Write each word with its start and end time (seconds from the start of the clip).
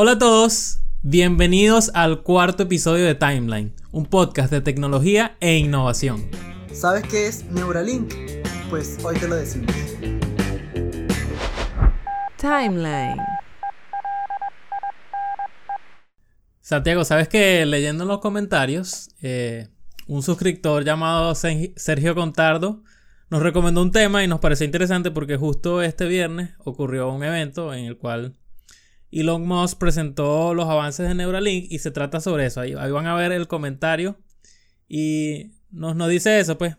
Hola 0.00 0.12
a 0.12 0.18
todos, 0.20 0.78
bienvenidos 1.02 1.90
al 1.92 2.22
cuarto 2.22 2.62
episodio 2.62 3.04
de 3.04 3.16
Timeline, 3.16 3.74
un 3.90 4.06
podcast 4.06 4.48
de 4.52 4.60
tecnología 4.60 5.36
e 5.40 5.56
innovación. 5.56 6.30
¿Sabes 6.72 7.02
qué 7.08 7.26
es 7.26 7.44
Neuralink? 7.46 8.14
Pues 8.70 8.96
hoy 9.04 9.16
te 9.16 9.26
lo 9.26 9.34
decimos. 9.34 9.74
Timeline. 12.36 13.16
Santiago, 16.60 17.04
¿sabes 17.04 17.26
que 17.26 17.66
leyendo 17.66 18.04
en 18.04 18.08
los 18.08 18.20
comentarios, 18.20 19.10
eh, 19.20 19.66
un 20.06 20.22
suscriptor 20.22 20.84
llamado 20.84 21.34
Sergio 21.34 22.14
Contardo 22.14 22.84
nos 23.30 23.42
recomendó 23.42 23.82
un 23.82 23.90
tema 23.90 24.22
y 24.22 24.28
nos 24.28 24.38
pareció 24.38 24.64
interesante 24.64 25.10
porque 25.10 25.36
justo 25.36 25.82
este 25.82 26.06
viernes 26.06 26.50
ocurrió 26.60 27.10
un 27.10 27.24
evento 27.24 27.74
en 27.74 27.86
el 27.86 27.98
cual 27.98 28.38
Elon 29.10 29.46
Musk 29.46 29.78
presentó 29.78 30.54
los 30.54 30.68
avances 30.68 31.08
de 31.08 31.14
Neuralink 31.14 31.70
y 31.70 31.78
se 31.78 31.90
trata 31.90 32.20
sobre 32.20 32.46
eso. 32.46 32.60
Ahí, 32.60 32.74
van 32.74 33.06
a 33.06 33.14
ver 33.14 33.32
el 33.32 33.48
comentario 33.48 34.18
y 34.88 35.52
nos, 35.70 35.96
nos 35.96 36.08
dice 36.08 36.38
eso, 36.38 36.58
pues, 36.58 36.76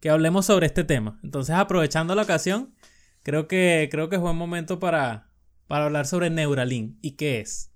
que 0.00 0.10
hablemos 0.10 0.46
sobre 0.46 0.66
este 0.66 0.84
tema. 0.84 1.18
Entonces, 1.22 1.54
aprovechando 1.54 2.14
la 2.14 2.22
ocasión, 2.22 2.74
creo 3.22 3.48
que, 3.48 3.88
creo 3.90 4.08
que 4.08 4.16
es 4.16 4.22
buen 4.22 4.36
momento 4.36 4.78
para, 4.78 5.28
para 5.66 5.86
hablar 5.86 6.06
sobre 6.06 6.30
Neuralink 6.30 6.98
y 7.02 7.12
qué 7.12 7.40
es. 7.40 7.70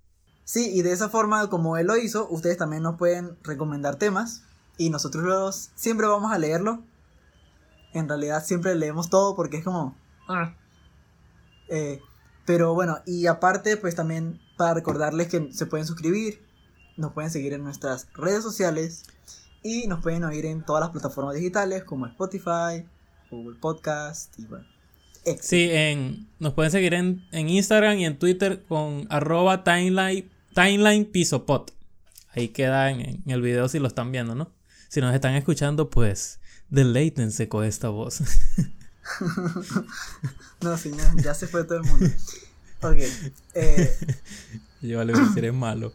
Sí, 0.44 0.70
y 0.72 0.82
de 0.82 0.92
esa 0.92 1.08
forma, 1.08 1.48
como 1.50 1.76
él 1.76 1.88
lo 1.88 1.96
hizo, 1.96 2.28
ustedes 2.30 2.56
también 2.56 2.84
nos 2.84 2.96
pueden 2.96 3.36
recomendar 3.42 3.96
temas 3.96 4.44
y 4.78 4.90
nosotros 4.90 5.70
siempre 5.74 6.06
vamos 6.06 6.32
a 6.32 6.38
leerlo. 6.38 6.84
En 7.92 8.08
realidad 8.08 8.44
siempre 8.44 8.74
leemos 8.76 9.10
todo 9.10 9.34
porque 9.34 9.56
es 9.56 9.64
como... 9.64 9.96
Ah. 10.28 10.54
Eh, 11.68 12.00
pero 12.46 12.74
bueno, 12.74 13.00
y 13.04 13.26
aparte, 13.26 13.76
pues 13.76 13.94
también 13.94 14.40
para 14.56 14.74
recordarles 14.74 15.28
que 15.28 15.52
se 15.52 15.66
pueden 15.66 15.86
suscribir, 15.86 16.40
nos 16.96 17.12
pueden 17.12 17.30
seguir 17.30 17.52
en 17.52 17.64
nuestras 17.64 18.08
redes 18.14 18.42
sociales 18.42 19.02
y 19.62 19.88
nos 19.88 20.00
pueden 20.00 20.24
oír 20.24 20.46
en 20.46 20.64
todas 20.64 20.80
las 20.80 20.90
plataformas 20.90 21.34
digitales 21.34 21.84
como 21.84 22.06
Spotify, 22.06 22.86
Google 23.30 23.58
Podcast 23.60 24.38
y 24.38 24.46
bueno. 24.46 24.64
Sí, 25.40 25.68
en, 25.72 26.28
nos 26.38 26.54
pueden 26.54 26.70
seguir 26.70 26.94
en, 26.94 27.26
Instagram 27.32 27.98
y 27.98 28.04
en 28.06 28.16
Twitter 28.16 28.64
con 28.68 29.08
arroba 29.10 29.64
timeline, 29.64 30.30
timeline 30.54 31.10
Ahí 32.30 32.48
queda 32.48 32.90
en, 32.90 33.24
el 33.26 33.42
video 33.42 33.68
si 33.68 33.80
lo 33.80 33.88
están 33.88 34.12
viendo, 34.12 34.36
¿no? 34.36 34.52
Si 34.88 35.00
nos 35.00 35.12
están 35.12 35.34
escuchando, 35.34 35.90
pues 35.90 36.38
deleítense 36.68 37.48
con 37.48 37.64
esta 37.64 37.88
voz. 37.88 38.22
no, 40.60 40.76
señor, 40.76 41.22
ya 41.22 41.34
se 41.34 41.46
fue 41.46 41.64
todo 41.64 41.78
el 41.78 41.84
mundo. 41.84 42.06
Ok. 42.82 42.98
Eh. 43.54 43.96
Yo 44.82 45.02
le 45.04 45.12
voy 45.12 45.22
a 45.22 45.24
decir 45.26 45.44
es 45.44 45.54
malo. 45.54 45.92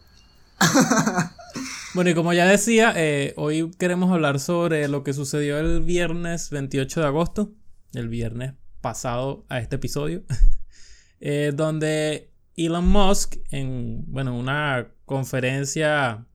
bueno, 1.94 2.10
y 2.10 2.14
como 2.14 2.32
ya 2.32 2.46
decía, 2.46 2.92
eh, 2.96 3.34
hoy 3.36 3.70
queremos 3.78 4.10
hablar 4.12 4.40
sobre 4.40 4.88
lo 4.88 5.02
que 5.04 5.12
sucedió 5.12 5.58
el 5.58 5.82
viernes 5.82 6.50
28 6.50 7.00
de 7.00 7.06
agosto, 7.06 7.52
el 7.94 8.08
viernes 8.08 8.54
pasado 8.80 9.44
a 9.48 9.60
este 9.60 9.76
episodio, 9.76 10.24
eh, 11.20 11.52
donde 11.54 12.32
Elon 12.56 12.86
Musk 12.86 13.36
en 13.50 14.04
bueno, 14.08 14.36
una 14.36 14.88
conferencia 15.04 16.26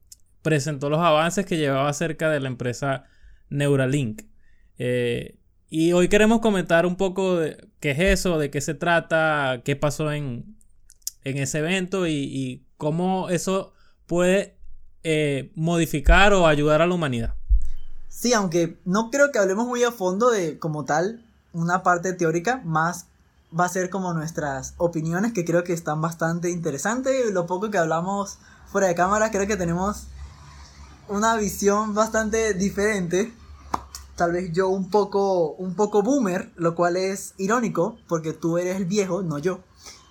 presentó 0.41 0.89
los 0.89 0.99
avances 0.99 1.45
que 1.45 1.57
llevaba 1.57 1.89
acerca 1.89 2.29
de 2.29 2.39
la 2.39 2.47
empresa 2.47 3.03
Neuralink. 3.49 4.23
Eh, 4.77 5.36
y 5.69 5.91
hoy 5.93 6.07
queremos 6.07 6.39
comentar 6.39 6.85
un 6.85 6.95
poco 6.95 7.37
de 7.37 7.69
qué 7.79 7.91
es 7.91 7.99
eso, 7.99 8.37
de 8.37 8.49
qué 8.49 8.61
se 8.61 8.73
trata, 8.73 9.61
qué 9.65 9.75
pasó 9.75 10.11
en, 10.11 10.57
ese 11.23 11.59
evento 11.59 12.07
y, 12.07 12.63
cómo 12.77 13.29
eso 13.29 13.73
puede 14.05 14.55
eh, 15.03 15.51
modificar 15.55 16.31
o 16.33 16.45
ayudar 16.45 16.81
a 16.81 16.87
la 16.87 16.93
humanidad. 16.93 17.33
Sí, 18.07 18.33
aunque 18.33 18.79
no 18.85 19.09
creo 19.09 19.31
que 19.31 19.39
hablemos 19.39 19.67
muy 19.67 19.83
a 19.83 19.91
fondo 19.91 20.29
de 20.29 20.59
como 20.59 20.85
tal 20.85 21.25
una 21.53 21.81
parte 21.81 22.13
teórica, 22.13 22.61
más 22.63 23.07
va 23.57 23.65
a 23.65 23.69
ser 23.69 23.89
como 23.89 24.13
nuestras 24.13 24.75
opiniones 24.77 25.33
que 25.33 25.43
creo 25.43 25.63
que 25.63 25.73
están 25.73 26.01
bastante 26.01 26.51
interesantes. 26.51 27.31
Lo 27.31 27.47
poco 27.47 27.71
que 27.71 27.77
hablamos 27.77 28.37
fuera 28.67 28.87
de 28.87 28.95
cámara, 28.95 29.31
creo 29.31 29.47
que 29.47 29.57
tenemos 29.57 30.07
una 31.09 31.35
visión 31.35 31.93
bastante 31.93 32.53
diferente 32.53 33.33
tal 34.17 34.33
vez 34.33 34.51
yo 34.51 34.67
un 34.67 34.89
poco, 34.89 35.53
un 35.53 35.75
poco 35.75 36.01
boomer, 36.01 36.51
lo 36.55 36.75
cual 36.75 36.97
es 36.97 37.35
irónico, 37.37 37.97
porque 38.09 38.33
tú 38.33 38.57
eres 38.57 38.75
el 38.75 38.85
viejo, 38.85 39.21
no 39.21 39.37
yo. 39.37 39.63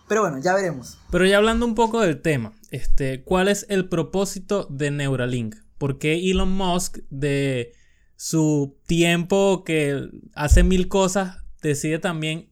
Pero 0.09 0.23
bueno, 0.23 0.39
ya 0.39 0.55
veremos. 0.55 0.99
Pero 1.11 1.27
ya 1.27 1.37
hablando 1.37 1.67
un 1.67 1.75
poco 1.75 2.01
del 2.01 2.23
tema, 2.23 2.53
este, 2.71 3.25
¿cuál 3.25 3.49
es 3.49 3.67
el 3.69 3.89
propósito 3.89 4.67
de 4.71 4.93
Neuralink? 4.93 5.57
¿Por 5.77 5.99
qué 5.99 6.31
Elon 6.31 6.53
Musk 6.53 6.99
de 7.11 7.75
su 8.15 8.79
tiempo 8.87 9.65
que 9.65 10.09
hace 10.35 10.63
mil 10.63 10.89
cosas 10.89 11.39
decide 11.61 11.99
también 11.99 12.51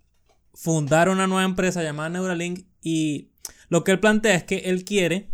fundar 0.52 1.08
una 1.08 1.26
nueva 1.26 1.44
empresa 1.44 1.82
llamada 1.82 2.10
Neuralink 2.10 2.66
y 2.82 3.30
lo 3.68 3.84
que 3.84 3.92
él 3.92 4.00
plantea 4.00 4.34
es 4.34 4.44
que 4.44 4.56
él 4.58 4.84
quiere 4.84 5.30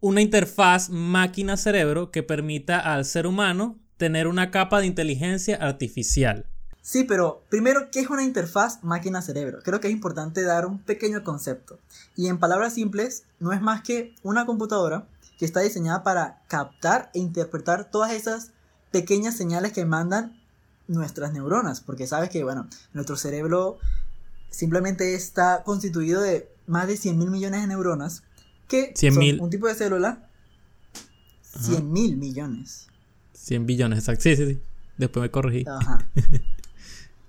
una 0.00 0.22
interfaz 0.22 0.90
máquina-cerebro 0.90 2.10
que 2.10 2.22
permita 2.22 2.80
al 2.80 3.04
ser 3.04 3.26
humano 3.26 3.78
tener 3.96 4.26
una 4.26 4.50
capa 4.50 4.80
de 4.80 4.86
inteligencia 4.86 5.56
artificial. 5.56 6.46
Sí, 6.82 7.04
pero 7.04 7.42
primero, 7.48 7.90
¿qué 7.90 8.00
es 8.00 8.10
una 8.10 8.22
interfaz 8.22 8.84
máquina-cerebro? 8.84 9.58
Creo 9.64 9.80
que 9.80 9.88
es 9.88 9.92
importante 9.92 10.42
dar 10.42 10.66
un 10.66 10.78
pequeño 10.78 11.24
concepto. 11.24 11.80
Y 12.14 12.28
en 12.28 12.38
palabras 12.38 12.74
simples, 12.74 13.24
no 13.40 13.52
es 13.52 13.60
más 13.60 13.82
que 13.82 14.14
una 14.22 14.46
computadora 14.46 15.08
que 15.36 15.44
está 15.44 15.60
diseñada 15.60 16.04
para 16.04 16.42
captar 16.46 17.10
e 17.12 17.18
interpretar 17.18 17.90
todas 17.90 18.12
esas 18.12 18.52
pequeñas 18.92 19.36
señales 19.36 19.72
que 19.72 19.84
mandan 19.84 20.40
nuestras 20.86 21.32
neuronas. 21.32 21.80
Porque 21.80 22.06
sabes 22.06 22.30
que, 22.30 22.44
bueno, 22.44 22.68
nuestro 22.92 23.16
cerebro 23.16 23.78
simplemente 24.50 25.14
está 25.14 25.64
constituido 25.64 26.22
de 26.22 26.48
más 26.68 26.86
de 26.86 26.96
100 26.96 27.18
mil 27.18 27.30
millones 27.30 27.62
de 27.62 27.66
neuronas 27.66 28.22
que 28.68 28.92
son 28.96 29.40
un 29.40 29.50
tipo 29.50 29.66
de 29.66 29.74
célula. 29.74 30.28
100 31.42 31.90
mil 31.90 32.16
millones. 32.16 32.88
100 33.36 33.66
billones, 33.66 33.98
exacto. 34.00 34.22
Sí, 34.22 34.36
sí, 34.36 34.46
sí. 34.46 34.60
Después 34.96 35.22
me 35.22 35.30
corregí. 35.30 35.64
Ajá. 35.68 36.08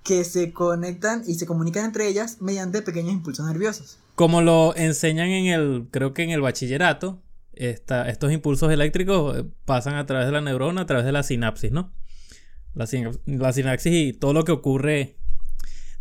que 0.08 0.24
se 0.24 0.52
conectan 0.54 1.22
y 1.26 1.34
se 1.34 1.44
comunican 1.44 1.84
entre 1.84 2.08
ellas 2.08 2.38
mediante 2.40 2.80
pequeños 2.80 3.12
impulsos 3.12 3.46
nerviosos. 3.46 3.98
Como 4.14 4.40
lo 4.40 4.74
enseñan 4.74 5.28
en 5.28 5.46
el, 5.46 5.86
creo 5.90 6.14
que 6.14 6.22
en 6.22 6.30
el 6.30 6.40
bachillerato, 6.40 7.20
esta, 7.52 8.08
estos 8.08 8.32
impulsos 8.32 8.72
eléctricos 8.72 9.36
eh, 9.36 9.44
pasan 9.66 9.96
a 9.96 10.06
través 10.06 10.26
de 10.26 10.32
la 10.32 10.40
neurona, 10.40 10.80
a 10.80 10.86
través 10.86 11.04
de 11.04 11.12
la 11.12 11.22
sinapsis, 11.22 11.72
¿no? 11.72 11.92
La, 12.74 12.86
sinapsis 12.86 13.92
y 13.92 14.12
todo 14.14 14.32
lo 14.32 14.44
que 14.44 14.52
ocurre 14.52 15.16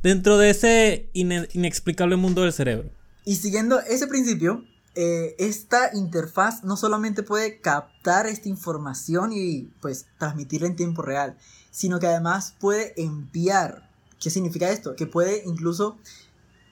dentro 0.03 0.38
de 0.38 0.51
ese 0.51 1.09
inexplicable 1.12 2.16
mundo 2.16 2.44
del 2.44 2.53
cerebro. 2.53 2.90
Y 3.25 3.35
siguiendo 3.35 3.81
ese 3.81 4.07
principio, 4.07 4.63
eh, 5.00 5.35
esta 5.38 5.91
interfaz 5.94 6.63
no 6.63 6.75
solamente 6.75 7.22
puede 7.22 7.62
captar 7.62 8.25
esta 8.25 8.50
información 8.50 9.31
y 9.31 9.69
pues 9.80 10.08
transmitirla 10.18 10.66
en 10.66 10.75
tiempo 10.75 11.03
real, 11.03 11.38
sino 11.69 12.00
que 12.00 12.08
además 12.08 12.56
puede 12.59 13.00
enviar. 13.00 13.91
¿Qué 14.19 14.31
significa 14.31 14.72
esto? 14.72 14.96
Que 14.96 15.06
puede 15.06 15.44
incluso 15.46 16.00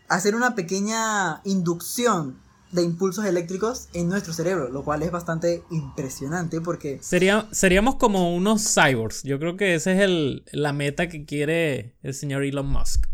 hacer 0.07 0.33
una 0.33 0.55
pequeña 0.55 1.41
inducción 1.43 2.39
de 2.71 2.81
impulsos 2.81 3.25
eléctricos 3.25 3.89
en 3.93 4.09
nuestro 4.09 4.33
cerebro, 4.33 4.69
lo 4.69 4.83
cual 4.83 5.03
es 5.03 5.11
bastante 5.11 5.61
impresionante 5.69 6.61
porque... 6.61 6.97
Sería, 7.03 7.47
seríamos 7.51 7.97
como 7.97 8.35
unos 8.35 8.73
cyborgs, 8.73 9.21
yo 9.21 9.37
creo 9.37 9.55
que 9.55 9.75
esa 9.75 9.91
es 9.91 9.99
el, 9.99 10.45
la 10.51 10.73
meta 10.73 11.09
que 11.09 11.25
quiere 11.25 11.95
el 12.01 12.15
señor 12.15 12.43
Elon 12.43 12.67
Musk. 12.67 13.05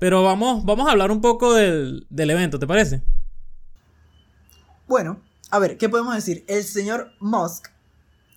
Pero 0.00 0.24
vamos, 0.24 0.64
vamos 0.64 0.88
a 0.88 0.90
hablar 0.90 1.12
un 1.12 1.20
poco 1.20 1.54
del, 1.54 2.08
del 2.10 2.30
evento, 2.30 2.58
¿te 2.58 2.66
parece? 2.66 3.02
Bueno, 4.88 5.20
a 5.50 5.58
ver, 5.58 5.78
¿qué 5.78 5.88
podemos 5.88 6.14
decir? 6.14 6.44
El 6.48 6.64
señor 6.64 7.12
Musk 7.20 7.68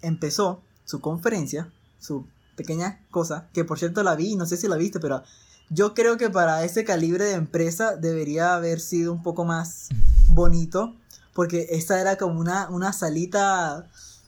empezó 0.01 0.61
su 0.83 1.01
conferencia, 1.01 1.71
su 1.99 2.25
pequeña 2.55 2.99
cosa, 3.11 3.47
que 3.53 3.65
por 3.65 3.79
cierto 3.79 4.03
la 4.03 4.15
vi, 4.15 4.35
no 4.35 4.45
sé 4.45 4.57
si 4.57 4.67
la 4.67 4.77
viste, 4.77 4.99
pero 4.99 5.23
yo 5.69 5.93
creo 5.93 6.17
que 6.17 6.29
para 6.29 6.63
ese 6.63 6.83
calibre 6.83 7.25
de 7.25 7.33
empresa 7.33 7.95
debería 7.95 8.55
haber 8.55 8.79
sido 8.79 9.11
un 9.11 9.23
poco 9.23 9.45
más 9.45 9.89
bonito, 10.27 10.95
porque 11.33 11.67
esta 11.71 11.99
era 11.99 12.17
como 12.17 12.39
una, 12.39 12.69
una 12.69 12.93
salita, 12.93 13.87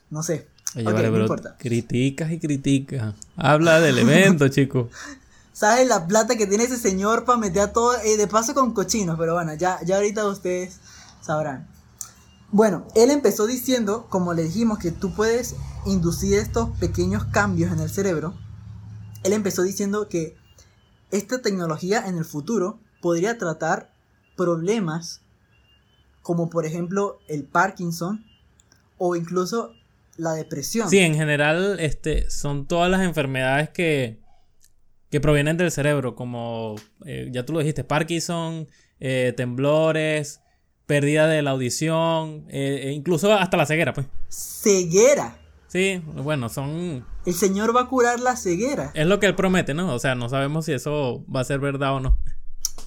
no 0.09 0.23
sé. 0.23 0.47
no 0.75 1.19
importa. 1.19 1.55
Criticas 1.57 2.31
y 2.31 2.39
criticas. 2.39 3.13
Habla 3.35 3.79
del 3.79 3.99
evento, 3.99 4.47
chico. 4.49 4.89
¿Sabes 5.53 5.87
la 5.87 6.05
plata 6.05 6.35
que 6.35 6.47
tiene 6.47 6.65
ese 6.65 6.77
señor 6.77 7.25
para 7.25 7.37
meter 7.37 7.61
a 7.63 7.73
todo? 7.73 7.99
Eh, 8.01 8.17
de 8.17 8.27
paso 8.27 8.53
con 8.53 8.73
cochinos, 8.73 9.17
pero 9.17 9.33
bueno, 9.33 9.53
ya, 9.55 9.79
ya 9.83 9.95
ahorita 9.95 10.27
ustedes 10.27 10.79
sabrán. 11.21 11.67
Bueno, 12.57 12.88
él 12.95 13.12
empezó 13.12 13.45
diciendo, 13.45 14.07
como 14.09 14.33
le 14.33 14.42
dijimos, 14.42 14.80
que 14.80 14.89
tú 14.89 15.13
puedes 15.13 15.56
inducir 15.86 16.33
estos 16.33 16.75
pequeños 16.80 17.25
cambios 17.25 17.71
en 17.71 17.80
el 17.80 17.88
cerebro. 17.88 18.33
Él 19.24 19.33
empezó 19.33 19.62
diciendo 19.62 20.09
que 20.09 20.36
esta 21.12 21.44
tecnología 21.44 22.07
en 22.07 22.18
el 22.18 22.25
futuro 22.25 22.80
podría 23.00 23.38
tratar 23.38 23.94
problemas 24.36 25.21
como 26.24 26.50
por 26.50 26.65
ejemplo 26.65 27.19
el 27.27 27.44
Parkinson 27.44 28.25
o 28.98 29.15
incluso 29.15 29.74
la 30.15 30.31
depresión. 30.31 30.89
Sí, 30.89 30.98
en 30.98 31.13
general 31.13 31.80
este, 31.80 32.27
son 32.31 32.65
todas 32.65 32.89
las 32.89 33.04
enfermedades 33.04 33.69
que, 33.69 34.19
que 35.12 35.21
provienen 35.21 35.57
del 35.57 35.69
cerebro, 35.69 36.15
como 36.15 36.74
eh, 37.06 37.30
ya 37.31 37.45
tú 37.45 37.54
lo 37.54 37.59
dijiste, 37.59 37.83
Parkinson, 37.83 38.68
eh, 39.00 39.31
temblores, 39.38 40.42
pérdida 40.87 41.27
de 41.27 41.43
la 41.43 41.51
audición, 41.51 42.45
eh, 42.49 42.81
e 42.85 42.91
incluso 42.93 43.31
hasta 43.33 43.57
la 43.57 43.67
ceguera, 43.67 43.93
pues. 43.93 44.07
Ceguera. 44.29 45.37
Sí, 45.67 46.01
bueno, 46.15 46.49
son... 46.49 47.05
El 47.25 47.33
Señor 47.33 47.75
va 47.75 47.81
a 47.81 47.87
curar 47.87 48.21
la 48.21 48.37
ceguera. 48.37 48.91
Es 48.95 49.05
lo 49.05 49.19
que 49.19 49.27
Él 49.27 49.35
promete, 49.35 49.73
¿no? 49.73 49.93
O 49.93 49.99
sea, 49.99 50.15
no 50.15 50.29
sabemos 50.29 50.65
si 50.65 50.71
eso 50.71 51.25
va 51.33 51.41
a 51.41 51.43
ser 51.43 51.59
verdad 51.59 51.93
o 51.95 51.99
no. 51.99 52.17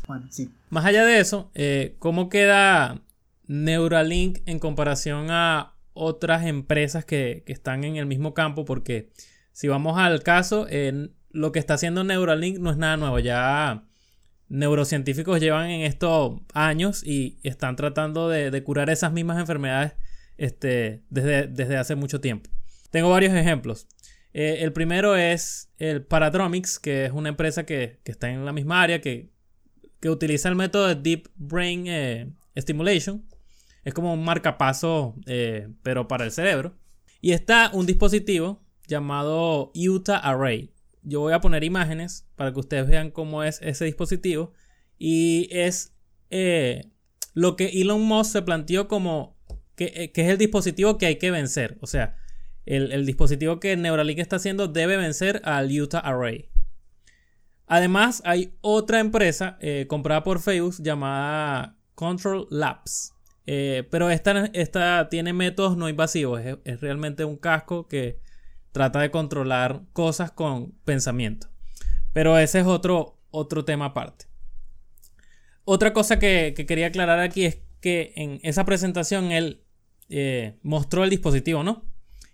Bueno, 0.08 0.26
sí. 0.30 0.50
Más 0.70 0.86
allá 0.86 1.04
de 1.04 1.20
eso, 1.20 1.50
eh, 1.54 1.94
¿cómo 1.98 2.30
queda 2.30 3.02
Neuralink 3.46 4.38
en 4.46 4.58
comparación 4.58 5.26
a 5.30 5.74
otras 5.92 6.46
empresas 6.46 7.04
que, 7.04 7.44
que 7.46 7.52
están 7.52 7.84
en 7.84 7.96
el 7.96 8.06
mismo 8.06 8.32
campo? 8.32 8.64
Porque 8.64 9.12
si 9.52 9.68
vamos 9.68 9.98
al 9.98 10.22
caso, 10.22 10.66
eh, 10.70 11.10
lo 11.30 11.52
que 11.52 11.58
está 11.58 11.74
haciendo 11.74 12.02
Neuralink 12.02 12.58
no 12.58 12.70
es 12.70 12.78
nada 12.78 12.96
nuevo. 12.96 13.18
Ya 13.18 13.84
neurocientíficos 14.50 15.40
llevan 15.40 15.70
en 15.70 15.82
estos 15.82 16.40
años 16.52 17.02
y 17.06 17.38
están 17.42 17.76
tratando 17.76 18.28
de, 18.28 18.62
curar 18.62 18.90
esas 18.90 19.12
mismas 19.12 19.38
enfermedades 19.38 19.94
este, 20.36 21.02
desde, 21.08 21.76
hace 21.76 21.94
mucho 21.94 22.20
tiempo. 22.20 22.50
Tengo 22.90 23.08
varios 23.08 23.32
ejemplos. 23.32 23.86
Eh, 24.34 24.58
el 24.60 24.72
primero 24.72 25.16
es 25.16 25.70
el 25.78 26.04
Paradromics, 26.04 26.78
que 26.78 27.06
es 27.06 27.12
una 27.12 27.28
empresa 27.28 27.64
que, 27.64 28.00
está 28.04 28.30
en 28.30 28.44
la 28.44 28.52
misma 28.52 28.82
área, 28.82 29.00
que, 29.00 29.30
que, 30.00 30.10
utiliza 30.10 30.48
el 30.48 30.56
método 30.56 30.88
de 30.88 30.96
Deep 30.96 31.30
Brain 31.36 31.84
eh, 31.86 32.32
Stimulation. 32.56 33.24
Es 33.84 33.94
como 33.94 34.12
un 34.12 34.24
marcapaso, 34.24 35.14
eh, 35.26 35.68
pero 35.82 36.08
para 36.08 36.24
el 36.24 36.32
cerebro. 36.32 36.76
Y 37.20 37.32
está 37.32 37.70
un 37.72 37.86
dispositivo 37.86 38.62
llamado 38.88 39.70
Utah 39.74 40.18
Array. 40.18 40.72
Yo 41.02 41.20
voy 41.20 41.32
a 41.32 41.40
poner 41.40 41.64
imágenes 41.64 42.26
para 42.36 42.52
que 42.52 42.60
ustedes 42.60 42.88
vean 42.88 43.10
cómo 43.10 43.42
es 43.42 43.60
ese 43.62 43.84
dispositivo. 43.84 44.52
Y 44.98 45.48
es 45.50 45.94
eh, 46.30 46.90
lo 47.34 47.56
que 47.56 47.80
Elon 47.80 48.02
Musk 48.02 48.32
se 48.32 48.42
planteó 48.42 48.86
como 48.88 49.38
que, 49.76 49.92
eh, 49.94 50.12
que 50.12 50.22
es 50.22 50.28
el 50.28 50.38
dispositivo 50.38 50.98
que 50.98 51.06
hay 51.06 51.16
que 51.16 51.30
vencer. 51.30 51.78
O 51.80 51.86
sea, 51.86 52.16
el, 52.66 52.92
el, 52.92 53.06
dispositivo 53.06 53.60
que 53.60 53.76
Neuralink 53.76 54.18
está 54.18 54.36
haciendo 54.36 54.68
debe 54.68 54.96
vencer 54.96 55.40
al 55.44 55.70
Utah 55.70 56.00
Array. 56.00 56.50
Además, 57.66 58.20
hay 58.24 58.54
otra 58.60 59.00
empresa 59.00 59.56
eh, 59.60 59.86
comprada 59.88 60.22
por 60.22 60.40
Facebook 60.40 60.76
llamada 60.82 61.76
Control 61.94 62.46
Labs. 62.50 63.14
Pero 63.46 64.10
esta, 64.10 64.48
esta, 64.52 65.08
tiene 65.08 65.32
métodos 65.32 65.76
no 65.76 65.88
invasivos. 65.88 66.40
Es, 66.40 66.58
es, 66.64 66.80
realmente 66.80 67.24
un 67.24 67.36
casco 67.36 67.88
que 67.88 68.20
trata 68.72 69.00
de 69.00 69.10
controlar 69.10 69.82
cosas 69.92 70.30
con 70.30 70.72
pensamiento. 70.84 71.48
Pero 72.12 72.38
ese 72.38 72.60
es 72.60 72.66
otro, 72.66 73.18
otro 73.30 73.64
tema 73.64 73.86
aparte. 73.86 74.26
Otra 75.64 75.92
cosa 75.92 76.18
que, 76.18 76.54
que 76.56 76.66
quería 76.66 76.88
aclarar 76.88 77.20
aquí 77.20 77.44
es 77.44 77.58
que 77.80 78.12
en 78.16 78.40
esa 78.42 78.64
presentación 78.64 79.32
él 79.32 79.64
eh, 80.08 80.58
mostró 80.62 81.04
el 81.04 81.10
dispositivo, 81.10 81.62
¿no? 81.62 81.84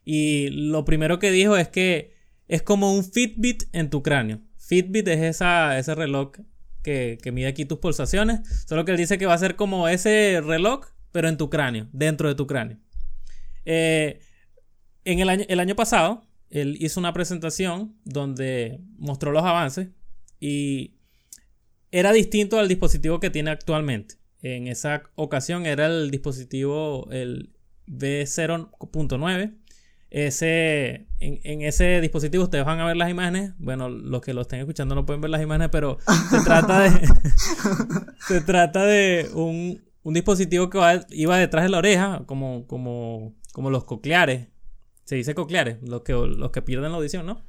Y 0.05 0.49
lo 0.51 0.85
primero 0.85 1.19
que 1.19 1.31
dijo 1.31 1.57
es 1.57 1.69
que 1.69 2.15
es 2.49 2.63
como 2.63 2.95
un 2.95 3.05
Fitbit 3.05 3.65
en 3.73 3.91
tu 3.91 4.03
cráneo. 4.03 4.41
Fitbit 4.57 5.07
es 5.09 5.21
esa, 5.21 5.79
ese 5.79 5.95
reloj 5.95 6.33
que, 6.83 7.19
que, 7.23 7.33
mide 7.33 7.49
aquí 7.49 7.65
tus 7.65 7.79
pulsaciones. 7.79 8.41
Solo 8.67 8.85
que 8.85 8.93
él 8.93 8.97
dice 8.97 9.19
que 9.19 9.27
va 9.27 9.35
a 9.35 9.39
ser 9.39 9.57
como 9.57 9.89
ese 9.89 10.41
reloj, 10.43 10.87
pero 11.13 11.29
en 11.29 11.37
tu 11.37 11.51
cráneo, 11.51 11.89
dentro 11.93 12.29
de 12.29 12.35
tu 12.35 12.47
cráneo. 12.47 12.79
Eh, 13.65 14.21
en 15.07 15.21
el 15.21 15.29
año, 15.31 15.45
el 15.49 15.61
año 15.61 15.75
pasado, 15.75 16.23
él 16.51 16.77
hizo 16.81 17.01
una 17.01 17.13
presentación 17.13 17.97
donde 18.05 18.81
mostró 18.99 19.33
los 19.33 19.45
avances 19.45 19.89
y 20.39 20.97
era 21.91 22.13
distinto 22.13 22.59
al 22.59 22.69
dispositivo 22.69 23.21
que 23.21 23.31
tiene 23.31 23.51
actualmente. 23.51 24.17
En 24.43 24.67
esa 24.67 25.05
ocasión 25.15 25.65
era 25.65 25.87
el 25.87 26.11
dispositivo, 26.11 27.09
el 27.11 27.55
B0.9 27.87 29.55
ese, 30.11 31.09
en, 31.19 31.63
ese 31.63 32.01
dispositivo 32.01 32.45
ustedes 32.45 32.65
van 32.65 32.81
a 32.81 32.87
ver 32.87 32.97
las 32.97 33.11
imágenes. 33.11 33.53
Bueno, 33.59 33.89
los 33.89 34.21
que 34.23 34.35
lo 34.35 34.43
estén 34.43 34.61
escuchando 34.61 34.95
no 34.95 35.05
pueden 35.05 35.21
ver 35.21 35.31
las 35.31 35.43
imágenes, 35.43 35.69
pero 35.71 35.99
se 36.31 36.41
trata 36.43 36.81
de. 36.81 36.91
se 38.27 38.41
trata 38.41 38.85
de 38.87 39.29
un, 39.35 39.83
un 40.03 40.15
dispositivo 40.15 40.71
que 40.71 40.79
va, 40.79 41.05
iba 41.11 41.37
detrás 41.37 41.65
de 41.65 41.71
la 41.71 41.79
oreja, 41.79 42.23
como, 42.27 42.67
como, 42.67 43.35
como 43.53 43.71
los 43.71 43.85
cocleares. 43.85 44.49
Se 45.07 45.15
dice 45.15 45.37
cocleares, 45.37 45.79
los 45.83 46.03
que, 46.03 46.13
los 46.13 46.51
que 46.51 46.63
pierden 46.63 46.91
la 46.91 46.99
audición, 46.99 47.27
¿no? 47.27 47.41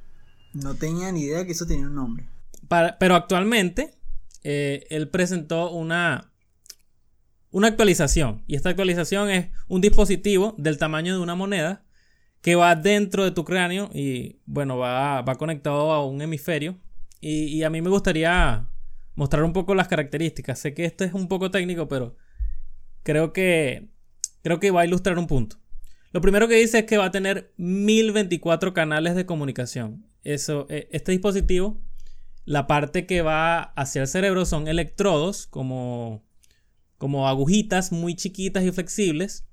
No 0.54 0.76
tenía 0.76 1.10
ni 1.10 1.22
idea 1.22 1.44
que 1.44 1.52
eso 1.52 1.66
tenía 1.66 1.88
un 1.88 1.96
nombre. 1.96 2.28
Para, 2.68 2.98
pero 2.98 3.16
actualmente, 3.16 3.98
eh, 4.44 4.86
él 4.90 5.08
presentó 5.08 5.72
una, 5.72 6.32
una 7.50 7.66
actualización. 7.66 8.44
Y 8.46 8.54
esta 8.54 8.70
actualización 8.70 9.28
es 9.28 9.48
un 9.66 9.80
dispositivo 9.80 10.54
del 10.56 10.78
tamaño 10.78 11.14
de 11.14 11.20
una 11.20 11.34
moneda 11.34 11.84
que 12.42 12.54
va 12.54 12.76
dentro 12.76 13.24
de 13.24 13.32
tu 13.32 13.44
cráneo 13.44 13.90
y 13.92 14.38
bueno, 14.46 14.78
va, 14.78 15.22
va 15.22 15.34
conectado 15.34 15.92
a 15.92 16.06
un 16.06 16.22
hemisferio. 16.22 16.78
Y, 17.20 17.46
y, 17.46 17.64
a 17.64 17.70
mí 17.70 17.82
me 17.82 17.90
gustaría 17.90 18.68
mostrar 19.16 19.42
un 19.42 19.52
poco 19.52 19.74
las 19.74 19.88
características. 19.88 20.60
Sé 20.60 20.74
que 20.74 20.84
esto 20.84 21.02
es 21.02 21.12
un 21.12 21.26
poco 21.26 21.50
técnico, 21.50 21.88
pero 21.88 22.14
creo 23.02 23.32
que, 23.32 23.88
creo 24.42 24.60
que 24.60 24.70
va 24.70 24.82
a 24.82 24.86
ilustrar 24.86 25.18
un 25.18 25.26
punto. 25.26 25.56
Lo 26.12 26.20
primero 26.20 26.48
que 26.48 26.54
dice 26.54 26.80
es 26.80 26.84
que 26.84 26.96
va 26.96 27.06
a 27.06 27.10
tener 27.10 27.52
1024 27.56 28.72
canales 28.72 29.14
de 29.14 29.26
comunicación. 29.26 30.06
Eso, 30.24 30.66
este 30.68 31.12
dispositivo, 31.12 31.80
la 32.44 32.66
parte 32.66 33.06
que 33.06 33.22
va 33.22 33.60
hacia 33.60 34.02
el 34.02 34.08
cerebro 34.08 34.44
son 34.46 34.68
electrodos, 34.68 35.46
como, 35.46 36.24
como 36.96 37.28
agujitas 37.28 37.92
muy 37.92 38.14
chiquitas 38.14 38.64
y 38.64 38.72
flexibles 38.72 39.44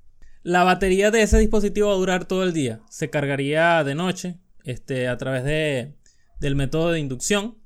la 0.46 0.64
batería 0.64 1.10
de 1.10 1.24
ese 1.24 1.40
dispositivo 1.40 1.88
va 1.88 1.96
a 1.96 1.98
durar 1.98 2.26
todo 2.26 2.44
el 2.44 2.54
día. 2.54 2.80
Se 2.88 3.10
cargaría 3.10 3.84
de 3.84 3.96
noche 3.96 4.38
este, 4.64 5.08
a 5.08 5.18
través 5.18 5.44
de, 5.44 5.96
del 6.40 6.56
método 6.56 6.92
de 6.92 7.00
inducción. 7.00 7.58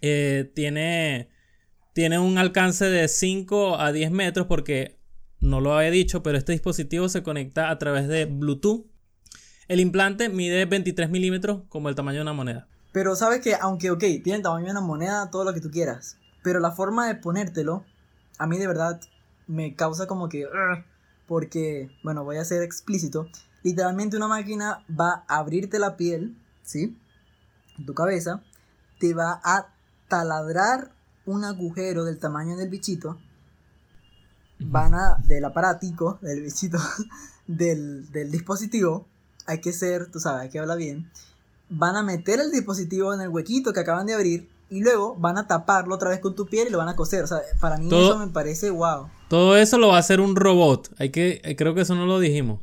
Eh, 0.00 0.48
tiene, 0.54 1.28
tiene 1.94 2.20
un 2.20 2.38
alcance 2.38 2.84
de 2.84 3.08
5 3.08 3.80
a 3.80 3.90
10 3.90 4.12
metros 4.12 4.46
porque 4.46 4.97
no 5.40 5.60
lo 5.60 5.76
había 5.76 5.90
dicho, 5.90 6.22
pero 6.22 6.38
este 6.38 6.52
dispositivo 6.52 7.08
se 7.08 7.22
conecta 7.22 7.70
a 7.70 7.78
través 7.78 8.08
de 8.08 8.26
Bluetooth. 8.26 8.86
El 9.68 9.80
implante 9.80 10.28
mide 10.28 10.64
23 10.64 11.10
milímetros 11.10 11.62
como 11.68 11.88
el 11.88 11.94
tamaño 11.94 12.16
de 12.18 12.22
una 12.22 12.32
moneda. 12.32 12.68
Pero 12.92 13.14
sabes 13.16 13.40
que, 13.40 13.54
aunque, 13.54 13.90
ok, 13.90 14.00
tiene 14.00 14.36
el 14.36 14.42
tamaño 14.42 14.66
de 14.66 14.70
una 14.72 14.80
moneda, 14.80 15.30
todo 15.30 15.44
lo 15.44 15.52
que 15.52 15.60
tú 15.60 15.70
quieras. 15.70 16.16
Pero 16.42 16.58
la 16.58 16.72
forma 16.72 17.06
de 17.06 17.14
ponértelo, 17.14 17.84
a 18.38 18.46
mí 18.46 18.58
de 18.58 18.66
verdad 18.66 19.00
me 19.46 19.74
causa 19.74 20.06
como 20.06 20.28
que... 20.28 20.46
Porque, 21.26 21.90
bueno, 22.02 22.24
voy 22.24 22.38
a 22.38 22.44
ser 22.44 22.62
explícito, 22.62 23.28
literalmente 23.62 24.16
una 24.16 24.28
máquina 24.28 24.84
va 24.88 25.24
a 25.28 25.38
abrirte 25.38 25.78
la 25.78 25.96
piel, 25.96 26.36
¿sí? 26.62 26.96
Tu 27.84 27.92
cabeza, 27.92 28.42
te 28.98 29.12
va 29.12 29.40
a 29.44 29.74
taladrar 30.08 30.90
un 31.26 31.44
agujero 31.44 32.04
del 32.04 32.18
tamaño 32.18 32.56
del 32.56 32.70
bichito, 32.70 33.18
van 34.58 34.94
a, 34.94 35.16
del 35.24 35.44
aparatico, 35.44 36.18
del 36.22 36.42
bichito, 36.42 36.78
del, 37.46 38.10
del 38.12 38.30
dispositivo, 38.30 39.06
hay 39.46 39.60
que 39.60 39.72
ser, 39.72 40.10
tú 40.10 40.20
sabes, 40.20 40.42
hay 40.42 40.48
que 40.50 40.58
hablar 40.58 40.78
bien, 40.78 41.10
van 41.68 41.96
a 41.96 42.02
meter 42.02 42.40
el 42.40 42.50
dispositivo 42.50 43.14
en 43.14 43.20
el 43.20 43.28
huequito 43.28 43.72
que 43.72 43.80
acaban 43.80 44.06
de 44.06 44.14
abrir 44.14 44.48
y 44.70 44.80
luego 44.82 45.14
van 45.16 45.38
a 45.38 45.46
taparlo 45.46 45.94
otra 45.94 46.10
vez 46.10 46.20
con 46.20 46.34
tu 46.34 46.46
piel 46.46 46.68
y 46.68 46.70
lo 46.70 46.78
van 46.78 46.88
a 46.88 46.96
coser. 46.96 47.24
O 47.24 47.26
sea, 47.26 47.38
para 47.60 47.78
mí 47.78 47.88
Todo... 47.88 48.10
eso 48.10 48.18
me 48.18 48.32
parece 48.32 48.70
wow. 48.70 49.08
Todo 49.28 49.56
eso 49.56 49.78
lo 49.78 49.88
va 49.88 49.96
a 49.96 50.00
hacer 50.00 50.20
un 50.20 50.36
robot. 50.36 50.90
Hay 50.98 51.10
que, 51.10 51.40
eh, 51.44 51.56
creo 51.56 51.74
que 51.74 51.82
eso 51.82 51.94
no 51.94 52.06
lo 52.06 52.20
dijimos. 52.20 52.60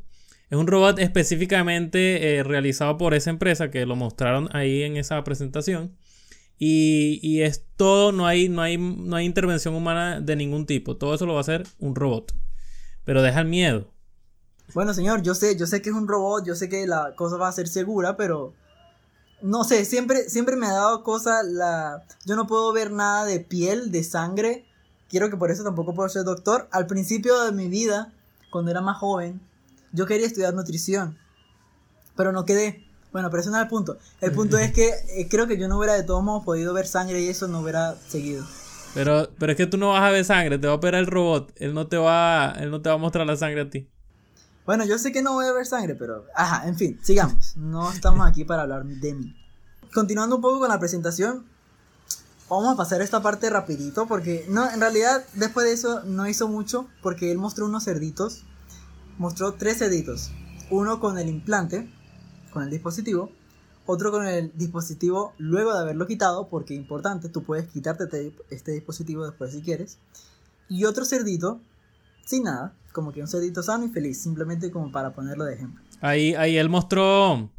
Es 0.49 0.57
un 0.57 0.67
robot 0.67 0.99
específicamente 0.99 2.37
eh, 2.37 2.43
realizado 2.43 2.97
por 2.97 3.13
esa 3.13 3.31
empresa 3.31 3.71
que 3.71 3.85
lo 3.85 3.95
mostraron 3.95 4.49
ahí 4.55 4.83
en 4.83 4.97
esa 4.97 5.23
presentación. 5.23 5.95
Y, 6.57 7.19
y, 7.21 7.41
es 7.41 7.65
todo, 7.75 8.11
no 8.11 8.25
hay, 8.25 8.47
no, 8.47 8.61
hay, 8.61 8.77
no 8.77 9.15
hay 9.15 9.25
intervención 9.25 9.75
humana 9.75 10.21
de 10.21 10.35
ningún 10.35 10.65
tipo. 10.65 10.95
Todo 10.95 11.13
eso 11.13 11.25
lo 11.25 11.33
va 11.33 11.39
a 11.39 11.41
hacer 11.41 11.67
un 11.79 11.95
robot. 11.95 12.33
Pero 13.03 13.21
deja 13.21 13.41
el 13.41 13.47
miedo. 13.47 13.91
Bueno, 14.73 14.93
señor, 14.93 15.21
yo 15.21 15.35
sé, 15.35 15.57
yo 15.57 15.67
sé 15.67 15.81
que 15.81 15.89
es 15.89 15.95
un 15.95 16.07
robot, 16.07 16.45
yo 16.45 16.55
sé 16.55 16.69
que 16.69 16.87
la 16.87 17.13
cosa 17.15 17.37
va 17.37 17.49
a 17.49 17.51
ser 17.51 17.67
segura, 17.67 18.17
pero 18.17 18.53
no 19.41 19.63
sé, 19.63 19.85
siempre, 19.85 20.29
siempre 20.29 20.55
me 20.55 20.65
ha 20.65 20.73
dado 20.73 21.03
cosa 21.03 21.43
la... 21.43 22.03
Yo 22.25 22.35
no 22.35 22.47
puedo 22.47 22.71
ver 22.73 22.91
nada 22.91 23.25
de 23.25 23.41
piel, 23.41 23.91
de 23.91 24.03
sangre 24.03 24.65
quiero 25.09 25.29
que 25.29 25.37
por 25.37 25.51
eso 25.51 25.63
tampoco 25.63 25.93
puedo 25.93 26.09
ser 26.09 26.23
doctor. 26.23 26.67
Al 26.71 26.87
principio 26.87 27.41
de 27.43 27.51
mi 27.51 27.67
vida, 27.67 28.13
cuando 28.51 28.71
era 28.71 28.81
más 28.81 28.97
joven, 28.97 29.41
yo 29.91 30.05
quería 30.05 30.27
estudiar 30.27 30.53
nutrición, 30.53 31.17
pero 32.15 32.31
no 32.31 32.45
quedé. 32.45 32.85
Bueno, 33.15 33.29
pero 33.29 33.39
eso 33.39 33.49
no 33.49 33.55
es 33.55 33.63
el 33.63 33.69
punto. 33.69 33.97
El 34.19 34.33
punto 34.33 34.57
es 34.57 34.73
que 34.73 34.89
eh, 34.89 35.29
creo 35.29 35.47
que 35.47 35.57
yo 35.57 35.69
no 35.69 35.77
hubiera 35.77 35.93
de 35.93 36.03
todos 36.03 36.21
modos 36.21 36.43
podido 36.43 36.73
ver 36.73 36.85
sangre 36.85 37.21
y 37.21 37.29
eso 37.29 37.47
no 37.47 37.61
hubiera 37.61 37.95
seguido. 38.09 38.45
Pero, 38.93 39.29
pero 39.39 39.53
es 39.53 39.57
que 39.57 39.67
tú 39.67 39.77
no 39.77 39.91
vas 39.91 40.01
a 40.01 40.09
ver 40.09 40.25
sangre, 40.25 40.59
te 40.59 40.67
va 40.67 40.73
a 40.73 40.75
operar 40.75 40.99
el 40.99 41.07
robot. 41.07 41.53
Él 41.55 41.73
no 41.73 41.87
te 41.87 41.95
va, 41.95 42.53
él 42.59 42.71
no 42.71 42.81
te 42.81 42.89
va 42.89 42.95
a 42.95 42.97
mostrar 42.97 43.25
la 43.25 43.37
sangre 43.37 43.61
a 43.61 43.69
ti. 43.69 43.87
Bueno, 44.65 44.83
yo 44.83 44.97
sé 44.97 45.13
que 45.13 45.21
no 45.21 45.31
voy 45.31 45.45
a 45.45 45.53
ver 45.53 45.65
sangre, 45.65 45.95
pero... 45.95 46.25
Ajá, 46.35 46.67
en 46.67 46.75
fin, 46.75 46.99
sigamos. 47.01 47.55
No 47.55 47.89
estamos 47.89 48.27
aquí 48.27 48.43
para 48.43 48.63
hablar 48.63 48.83
de 48.83 49.13
mí. 49.13 49.33
Continuando 49.93 50.35
un 50.35 50.41
poco 50.41 50.59
con 50.59 50.67
la 50.67 50.79
presentación, 50.79 51.45
vamos 52.49 52.73
a 52.73 52.75
pasar 52.75 53.01
esta 53.01 53.21
parte 53.21 53.49
rapidito 53.49 54.07
porque 54.07 54.45
no, 54.49 54.69
en 54.69 54.81
realidad 54.81 55.23
después 55.35 55.65
de 55.65 55.71
eso 55.71 56.03
no 56.03 56.27
hizo 56.27 56.49
mucho 56.49 56.89
porque 57.01 57.31
él 57.31 57.37
mostró 57.37 57.65
unos 57.65 57.85
cerditos. 57.85 58.43
Mostró 59.17 59.53
tres 59.53 59.77
cerditos. 59.77 60.31
Uno 60.69 60.99
con 60.99 61.17
el 61.17 61.29
implante, 61.29 61.89
con 62.55 62.63
el 62.63 62.71
dispositivo. 62.71 63.29
Otro 63.85 64.09
con 64.11 64.25
el 64.25 64.51
dispositivo 64.55 65.33
luego 65.37 65.71
de 65.71 65.81
haberlo 65.81 66.07
quitado, 66.07 66.47
porque 66.49 66.73
importante, 66.73 67.29
tú 67.29 67.43
puedes 67.43 67.67
quitarte 67.67 68.05
este, 68.05 68.33
este 68.49 68.71
dispositivo 68.71 69.23
después 69.25 69.51
si 69.51 69.61
quieres. 69.61 69.99
Y 70.69 70.85
otro 70.85 71.05
cerdito 71.05 71.59
sin 72.25 72.43
nada, 72.43 72.73
como 72.91 73.11
que 73.11 73.21
un 73.21 73.27
cerdito 73.27 73.61
sano 73.61 73.85
y 73.85 73.89
feliz, 73.89 74.19
simplemente 74.19 74.71
como 74.71 74.91
para 74.91 75.13
ponerlo 75.13 75.43
de 75.45 75.53
ejemplo. 75.53 75.83
Ahí, 76.01 76.33
ahí 76.33 76.57
él 76.57 76.69
mostró 76.69 77.51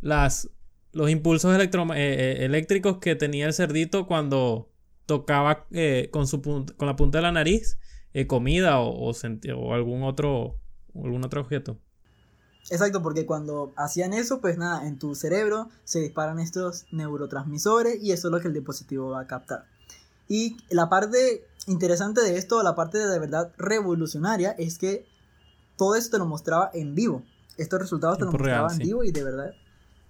las, 0.00 0.48
los 0.92 1.10
impulsos 1.10 1.54
electro- 1.54 1.92
eh, 1.94 2.14
eh, 2.14 2.44
eléctricos 2.46 2.96
que 2.98 3.14
tenía 3.16 3.46
el 3.46 3.52
cerdito 3.52 4.06
cuando 4.06 4.70
tocaba 5.04 5.66
eh, 5.72 6.08
con, 6.10 6.26
su 6.26 6.40
con 6.40 6.86
la 6.86 6.96
punta 6.96 7.18
de 7.18 7.22
la 7.22 7.32
nariz 7.32 7.76
eh, 8.14 8.26
comida 8.26 8.80
o, 8.80 9.10
o 9.10 9.12
o 9.12 9.74
algún 9.74 10.02
otro 10.04 10.58
algún 10.94 11.22
otro 11.24 11.42
objeto. 11.42 11.76
Exacto, 12.70 13.02
porque 13.02 13.26
cuando 13.26 13.72
hacían 13.76 14.14
eso, 14.14 14.40
pues 14.40 14.56
nada, 14.56 14.86
en 14.86 14.98
tu 14.98 15.14
cerebro 15.14 15.68
se 15.84 16.00
disparan 16.00 16.38
estos 16.38 16.86
neurotransmisores 16.92 18.02
y 18.02 18.12
eso 18.12 18.28
es 18.28 18.32
lo 18.32 18.40
que 18.40 18.48
el 18.48 18.54
dispositivo 18.54 19.10
va 19.10 19.20
a 19.20 19.26
captar. 19.26 19.66
Y 20.28 20.56
la 20.70 20.88
parte 20.88 21.46
interesante 21.66 22.22
de 22.22 22.38
esto, 22.38 22.62
la 22.62 22.74
parte 22.74 22.98
de, 22.98 23.18
verdad 23.18 23.52
revolucionaria, 23.58 24.52
es 24.52 24.78
que 24.78 25.06
todo 25.76 25.94
eso 25.94 26.10
te 26.10 26.18
lo 26.18 26.26
mostraba 26.26 26.70
en 26.72 26.94
vivo. 26.94 27.22
Estos 27.58 27.80
resultados 27.80 28.18
te 28.18 28.24
lo 28.24 28.30
real, 28.30 28.62
mostraba 28.62 28.72
en 28.72 28.76
sí. 28.78 28.82
vivo 28.84 29.04
y 29.04 29.12
de 29.12 29.24
verdad 29.24 29.50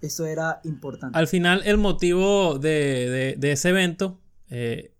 eso 0.01 0.25
era 0.25 0.61
importante. 0.63 1.17
Al 1.17 1.27
final 1.27 1.61
el 1.65 1.77
motivo 1.77 2.57
de, 2.59 2.69
de- 3.09 3.35
de 3.37 3.51
ese 3.51 3.69
evento 3.69 4.19
eh, 4.49 4.93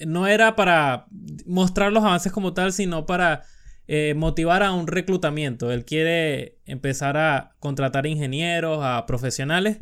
no 0.00 0.26
era 0.26 0.56
para 0.56 1.06
mostrar 1.46 1.92
los 1.92 2.02
avances 2.02 2.32
como 2.32 2.54
tal, 2.54 2.72
sino 2.72 3.06
para 3.06 3.44
eh, 3.88 4.14
motivar 4.16 4.62
a 4.62 4.72
un 4.72 4.86
reclutamiento. 4.86 5.70
Él 5.72 5.84
quiere 5.84 6.58
empezar 6.66 7.16
a 7.16 7.54
contratar 7.60 8.06
ingenieros, 8.06 8.80
a 8.82 9.04
profesionales 9.06 9.78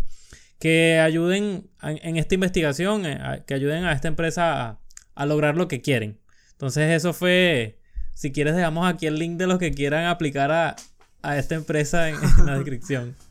que 0.59 0.99
ayuden 1.01 1.69
a- 1.81 1.93
en 1.93 2.17
esta 2.17 2.35
investigación, 2.35 3.05
eh, 3.07 3.19
a- 3.21 3.45
que 3.45 3.55
ayuden 3.55 3.85
a 3.85 3.93
esta 3.93 4.09
empresa 4.09 4.69
a, 4.69 4.79
a 5.15 5.27
lograr 5.27 5.57
lo 5.57 5.69
que 5.69 5.81
quieren. 5.81 6.19
Entonces 6.53 6.91
eso 6.93 7.13
fue, 7.13 7.79
si 8.15 8.31
quieres 8.33 8.55
dejamos 8.57 8.87
aquí 8.89 9.07
el 9.07 9.19
link 9.19 9.39
de 9.39 9.47
los 9.47 9.59
que 9.59 9.73
quieran 9.73 10.07
aplicar 10.07 10.51
a, 10.53 10.77
a 11.23 11.39
esta 11.39 11.55
empresa 11.57 12.09
en- 12.09 12.17
en 12.39 12.47
la 12.47 12.55
descripción. 12.57 13.17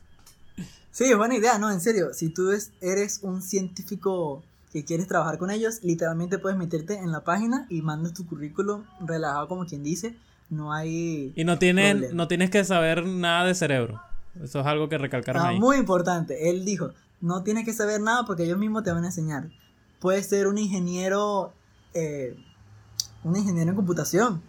Sí, 0.94 1.04
es 1.04 1.16
buena 1.16 1.34
idea, 1.34 1.56
no, 1.56 1.70
en 1.72 1.80
serio. 1.80 2.12
Si 2.12 2.28
tú 2.28 2.50
es- 2.52 2.70
eres 2.82 3.20
un 3.22 3.40
científico 3.40 4.44
que 4.74 4.84
quieres 4.84 5.06
trabajar 5.08 5.38
con 5.38 5.50
ellos, 5.50 5.78
literalmente 5.82 6.38
puedes 6.38 6.58
meterte 6.58 6.96
en 6.98 7.10
la 7.10 7.24
página 7.24 7.66
y 7.70 7.80
mandas 7.80 8.12
tu 8.12 8.26
currículum 8.26 8.84
relajado 9.00 9.48
como 9.48 9.64
quien 9.64 9.82
dice. 9.82 10.14
No 10.52 10.72
hay... 10.72 11.32
Y 11.34 11.44
no 11.44 11.58
tienes, 11.58 11.92
Problema. 11.92 12.14
no 12.14 12.28
tienes 12.28 12.50
que 12.50 12.62
saber 12.62 13.06
nada 13.06 13.46
de 13.46 13.54
cerebro. 13.54 14.02
Eso 14.42 14.60
es 14.60 14.66
algo 14.66 14.88
que 14.90 14.98
recalcaron 14.98 15.42
Ah, 15.42 15.48
ahí. 15.48 15.58
muy 15.58 15.76
importante. 15.78 16.50
Él 16.50 16.64
dijo, 16.66 16.90
no 17.22 17.42
tienes 17.42 17.64
que 17.64 17.72
saber 17.72 18.00
nada 18.02 18.24
porque 18.26 18.44
ellos 18.44 18.58
mismos 18.58 18.82
te 18.84 18.92
van 18.92 19.02
a 19.04 19.06
enseñar. 19.06 19.48
Puedes 19.98 20.26
ser 20.28 20.46
un 20.48 20.58
ingeniero, 20.58 21.54
eh, 21.94 22.36
un 23.24 23.34
ingeniero 23.36 23.70
en 23.70 23.76
computación. 23.76 24.42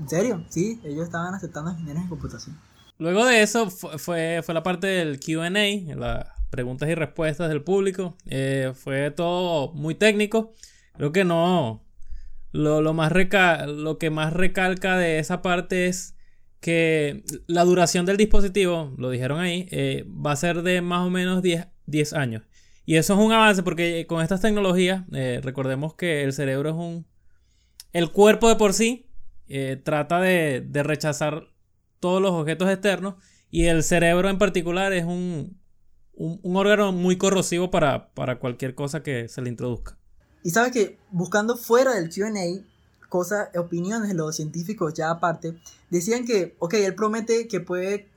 En 0.00 0.08
serio, 0.08 0.44
sí, 0.48 0.80
ellos 0.84 1.04
estaban 1.06 1.34
aceptando 1.34 1.72
ingenieros 1.72 2.02
en 2.04 2.08
computación. 2.08 2.56
Luego 2.98 3.24
de 3.26 3.42
eso 3.42 3.68
fu- 3.68 3.88
fue, 3.98 4.42
fue 4.44 4.54
la 4.54 4.62
parte 4.62 4.86
del 4.86 5.18
QA, 5.18 5.50
las 5.96 6.26
preguntas 6.50 6.88
y 6.88 6.94
respuestas 6.94 7.48
del 7.48 7.62
público. 7.64 8.14
Eh, 8.26 8.72
fue 8.76 9.10
todo 9.10 9.72
muy 9.72 9.96
técnico. 9.96 10.52
Creo 10.96 11.10
que 11.10 11.24
no. 11.24 11.80
Lo, 12.52 12.82
lo, 12.82 12.92
más 12.94 13.12
reca- 13.12 13.66
lo 13.66 13.98
que 13.98 14.10
más 14.10 14.32
recalca 14.32 14.96
de 14.98 15.18
esa 15.18 15.42
parte 15.42 15.86
es 15.88 16.16
que 16.60 17.24
la 17.46 17.64
duración 17.64 18.06
del 18.06 18.16
dispositivo, 18.18 18.94
lo 18.98 19.10
dijeron 19.10 19.40
ahí, 19.40 19.66
eh, 19.70 20.04
va 20.08 20.32
a 20.32 20.36
ser 20.36 20.62
de 20.62 20.80
más 20.82 21.06
o 21.06 21.10
menos 21.10 21.42
10, 21.42 21.66
10 21.86 22.12
años. 22.12 22.44
Y 22.84 22.96
eso 22.96 23.14
es 23.14 23.20
un 23.20 23.32
avance 23.32 23.62
porque 23.62 24.06
con 24.06 24.22
estas 24.22 24.40
tecnologías, 24.42 25.04
eh, 25.12 25.40
recordemos 25.42 25.94
que 25.94 26.22
el 26.24 26.32
cerebro 26.32 26.70
es 26.70 26.76
un... 26.76 27.06
El 27.92 28.10
cuerpo 28.12 28.48
de 28.48 28.56
por 28.56 28.72
sí 28.74 29.10
eh, 29.48 29.80
trata 29.82 30.20
de, 30.20 30.62
de 30.62 30.82
rechazar 30.82 31.48
todos 32.00 32.22
los 32.22 32.32
objetos 32.32 32.70
externos 32.70 33.14
y 33.50 33.66
el 33.66 33.82
cerebro 33.82 34.28
en 34.30 34.38
particular 34.38 34.92
es 34.92 35.04
un, 35.04 35.60
un, 36.14 36.40
un 36.42 36.56
órgano 36.56 36.92
muy 36.92 37.18
corrosivo 37.18 37.70
para, 37.70 38.12
para 38.14 38.38
cualquier 38.38 38.74
cosa 38.74 39.02
que 39.02 39.28
se 39.28 39.42
le 39.42 39.50
introduzca. 39.50 39.98
Y 40.42 40.50
sabes 40.50 40.72
que 40.72 40.98
buscando 41.10 41.56
fuera 41.56 41.94
del 41.94 42.10
QA, 42.10 42.64
cosas, 43.08 43.48
opiniones 43.56 44.08
de 44.08 44.14
los 44.14 44.34
científicos 44.36 44.94
ya 44.94 45.10
aparte, 45.10 45.56
decían 45.90 46.24
que, 46.24 46.56
ok, 46.58 46.74
él 46.74 46.94
promete 46.94 47.46
que 47.48 47.60
puede 47.60 48.08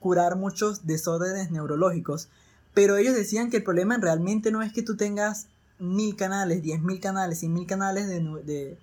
curar 0.00 0.36
muchos 0.36 0.86
desórdenes 0.86 1.50
neurológicos, 1.50 2.28
pero 2.72 2.96
ellos 2.96 3.14
decían 3.14 3.50
que 3.50 3.58
el 3.58 3.64
problema 3.64 3.96
realmente 3.98 4.50
no 4.50 4.62
es 4.62 4.72
que 4.72 4.82
tú 4.82 4.96
tengas 4.96 5.46
mil 5.78 6.14
canales, 6.16 6.62
diez 6.62 6.80
mil 6.80 7.00
canales, 7.00 7.38
cien 7.40 7.52
mil 7.52 7.66
canales 7.66 8.06
de, 8.06 8.20
de- 8.44 8.78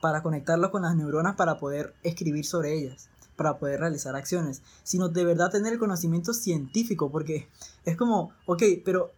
para 0.00 0.22
conectarlos 0.22 0.70
con 0.70 0.82
las 0.82 0.96
neuronas 0.96 1.36
para 1.36 1.58
poder 1.58 1.94
escribir 2.02 2.44
sobre 2.44 2.74
ellas, 2.74 3.08
para 3.36 3.58
poder 3.58 3.80
realizar 3.80 4.14
acciones, 4.16 4.62
sino 4.82 5.08
de 5.08 5.24
verdad 5.24 5.50
tener 5.50 5.72
el 5.72 5.78
conocimiento 5.78 6.32
científico, 6.34 7.10
porque 7.10 7.48
es 7.84 7.96
como, 7.96 8.32
ok, 8.46 8.62
pero 8.84 9.12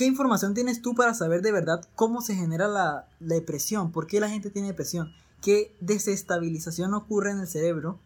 ¿qué 0.00 0.06
información 0.06 0.54
tienes 0.54 0.80
tú 0.80 0.94
para 0.94 1.12
saber 1.12 1.42
de 1.42 1.52
verdad 1.52 1.86
cómo 1.94 2.22
se 2.22 2.34
genera 2.34 2.68
la, 2.68 3.06
depresión? 3.20 3.92
¿Por 3.92 4.06
qué 4.06 4.18
la 4.18 4.30
gente 4.30 4.48
tiene 4.48 4.68
depresión? 4.68 5.12
¿Qué 5.42 5.76
desestabilización 5.80 6.94
ocurre 6.94 7.32
en 7.32 7.40
el 7.40 7.46
cerebro 7.46 8.00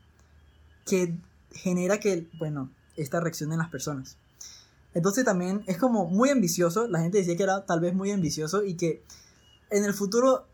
que 0.86 1.16
genera 1.52 2.00
que, 2.00 2.28
bueno, 2.36 2.68
esta 2.96 3.20
reacción 3.20 3.52
en 3.52 3.58
las 3.58 3.70
personas? 3.70 4.16
Entonces 4.92 5.24
también 5.24 5.62
es 5.68 5.78
como 5.78 6.06
muy 6.06 6.30
ambicioso, 6.30 6.88
la 6.88 6.98
gente 6.98 7.18
decía 7.18 7.36
que 7.36 7.44
era 7.44 7.64
tal 7.64 7.78
vez 7.78 7.94
muy 7.94 8.10
ambicioso 8.10 8.64
y 8.64 8.74
que 8.74 9.04
en 9.70 9.84
el 9.84 9.94
futuro 9.94 10.48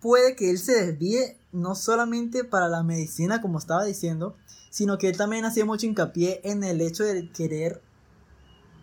puede 0.00 0.36
que 0.36 0.50
él 0.50 0.58
se 0.58 0.86
desvíe 0.86 1.36
no 1.50 1.74
solamente 1.74 2.44
para 2.44 2.68
la 2.68 2.84
medicina 2.84 3.42
como 3.42 3.58
estaba 3.58 3.82
diciendo, 3.82 4.36
sino 4.70 4.98
que 4.98 5.08
él 5.08 5.16
también 5.16 5.44
hacía 5.46 5.64
mucho 5.64 5.86
hincapié 5.86 6.40
en 6.44 6.62
el 6.62 6.80
hecho 6.80 7.02
de 7.02 7.28
querer 7.32 7.82